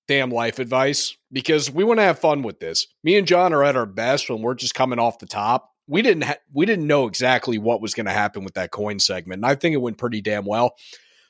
damn 0.08 0.30
life 0.30 0.58
advice 0.58 1.16
because 1.32 1.70
we 1.70 1.84
want 1.84 1.98
to 1.98 2.04
have 2.04 2.18
fun 2.18 2.42
with 2.42 2.60
this. 2.60 2.86
Me 3.04 3.16
and 3.16 3.26
John 3.26 3.52
are 3.52 3.64
at 3.64 3.76
our 3.76 3.86
best 3.86 4.28
when 4.28 4.42
we're 4.42 4.54
just 4.54 4.74
coming 4.74 4.98
off 4.98 5.18
the 5.18 5.26
top. 5.26 5.72
We 5.86 6.02
didn't 6.02 6.24
ha- 6.24 6.38
we 6.52 6.66
didn't 6.66 6.86
know 6.86 7.06
exactly 7.06 7.58
what 7.58 7.80
was 7.80 7.94
going 7.94 8.06
to 8.06 8.12
happen 8.12 8.44
with 8.44 8.54
that 8.54 8.70
coin 8.70 8.98
segment, 8.98 9.38
and 9.38 9.46
I 9.46 9.54
think 9.54 9.74
it 9.74 9.78
went 9.80 9.98
pretty 9.98 10.20
damn 10.20 10.44
well. 10.44 10.74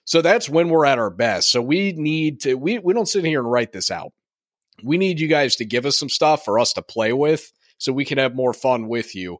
So 0.04 0.22
that's 0.22 0.48
when 0.48 0.68
we're 0.68 0.86
at 0.86 0.98
our 0.98 1.10
best. 1.10 1.50
So 1.50 1.62
we 1.62 1.92
need 1.92 2.40
to 2.42 2.54
we 2.54 2.78
we 2.78 2.92
don't 2.92 3.08
sit 3.08 3.24
here 3.24 3.40
and 3.40 3.50
write 3.50 3.72
this 3.72 3.90
out. 3.90 4.12
We 4.82 4.98
need 4.98 5.20
you 5.20 5.28
guys 5.28 5.56
to 5.56 5.64
give 5.64 5.86
us 5.86 5.98
some 5.98 6.08
stuff 6.08 6.44
for 6.44 6.58
us 6.58 6.72
to 6.74 6.82
play 6.82 7.12
with 7.12 7.52
so 7.78 7.92
we 7.92 8.04
can 8.04 8.18
have 8.18 8.34
more 8.34 8.52
fun 8.52 8.88
with 8.88 9.14
you. 9.14 9.38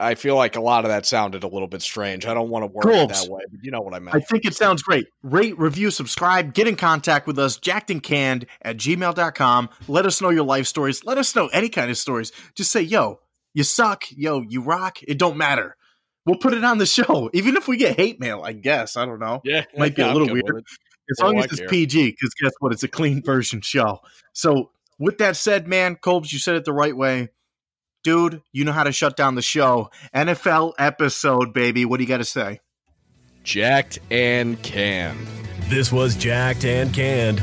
I 0.00 0.14
feel 0.14 0.36
like 0.36 0.54
a 0.54 0.60
lot 0.60 0.84
of 0.84 0.90
that 0.90 1.06
sounded 1.06 1.42
a 1.42 1.48
little 1.48 1.66
bit 1.66 1.82
strange. 1.82 2.24
I 2.24 2.32
don't 2.32 2.50
want 2.50 2.62
to 2.62 2.66
word 2.68 2.86
it 2.86 3.08
that 3.08 3.28
way, 3.28 3.42
but 3.50 3.64
you 3.64 3.72
know 3.72 3.80
what 3.80 3.94
I 3.94 3.98
meant. 3.98 4.16
I 4.16 4.20
think 4.20 4.44
it 4.44 4.54
sounds 4.54 4.80
great. 4.80 5.06
Rate, 5.22 5.58
review, 5.58 5.90
subscribe, 5.90 6.54
get 6.54 6.68
in 6.68 6.76
contact 6.76 7.26
with 7.26 7.36
us, 7.38 7.58
jackedandcanned 7.58 8.46
at 8.62 8.76
gmail.com. 8.76 9.68
Let 9.88 10.06
us 10.06 10.20
know 10.20 10.30
your 10.30 10.44
life 10.44 10.68
stories. 10.68 11.04
Let 11.04 11.18
us 11.18 11.34
know 11.34 11.48
any 11.48 11.68
kind 11.68 11.90
of 11.90 11.98
stories. 11.98 12.30
Just 12.54 12.70
say, 12.70 12.82
yo, 12.82 13.18
you 13.58 13.64
suck. 13.64 14.04
Yo, 14.12 14.42
you 14.48 14.62
rock. 14.62 15.02
It 15.02 15.18
don't 15.18 15.36
matter. 15.36 15.76
We'll 16.24 16.38
put 16.38 16.54
it 16.54 16.64
on 16.64 16.78
the 16.78 16.86
show. 16.86 17.28
Even 17.34 17.56
if 17.56 17.66
we 17.66 17.76
get 17.76 17.96
hate 17.96 18.20
mail, 18.20 18.40
I 18.44 18.52
guess. 18.52 18.96
I 18.96 19.04
don't 19.04 19.18
know. 19.18 19.40
yeah, 19.44 19.64
Might 19.76 19.96
be 19.96 20.02
a 20.02 20.06
I'm 20.06 20.14
little 20.14 20.32
weird. 20.32 20.64
As 21.10 21.18
long 21.20 21.34
oh, 21.36 21.40
I 21.40 21.44
as 21.44 21.50
it's 21.50 21.60
care. 21.60 21.68
PG, 21.68 22.10
because 22.12 22.30
guess 22.40 22.52
what? 22.60 22.72
It's 22.72 22.84
a 22.84 22.88
clean 22.88 23.20
version 23.20 23.60
show. 23.60 23.98
So, 24.32 24.70
with 25.00 25.18
that 25.18 25.36
said, 25.36 25.66
man, 25.66 25.96
Colbs, 25.96 26.32
you 26.32 26.38
said 26.38 26.54
it 26.54 26.64
the 26.64 26.72
right 26.72 26.96
way. 26.96 27.30
Dude, 28.04 28.42
you 28.52 28.64
know 28.64 28.72
how 28.72 28.84
to 28.84 28.92
shut 28.92 29.16
down 29.16 29.34
the 29.34 29.42
show. 29.42 29.90
NFL 30.14 30.74
episode, 30.78 31.52
baby. 31.52 31.84
What 31.84 31.96
do 31.96 32.04
you 32.04 32.08
got 32.08 32.18
to 32.18 32.24
say? 32.24 32.60
Jacked 33.42 33.98
and 34.08 34.62
canned. 34.62 35.26
This 35.68 35.90
was 35.90 36.14
Jacked 36.14 36.64
and 36.64 36.94
Canned. 36.94 37.42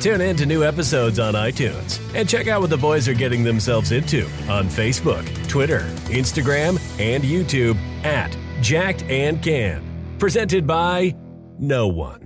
Tune 0.00 0.20
in 0.20 0.36
to 0.36 0.46
new 0.46 0.64
episodes 0.64 1.18
on 1.18 1.34
iTunes 1.34 2.00
and 2.14 2.28
check 2.28 2.46
out 2.46 2.60
what 2.60 2.70
the 2.70 2.76
boys 2.76 3.08
are 3.08 3.14
getting 3.14 3.42
themselves 3.42 3.92
into 3.92 4.26
on 4.48 4.66
Facebook, 4.66 5.24
Twitter, 5.48 5.80
Instagram, 6.06 6.78
and 7.00 7.24
YouTube 7.24 7.76
at 8.04 8.36
Jacked 8.60 9.02
and 9.04 9.42
Canned. 9.42 9.84
Presented 10.18 10.66
by 10.66 11.14
no 11.58 11.88
one. 11.88 12.23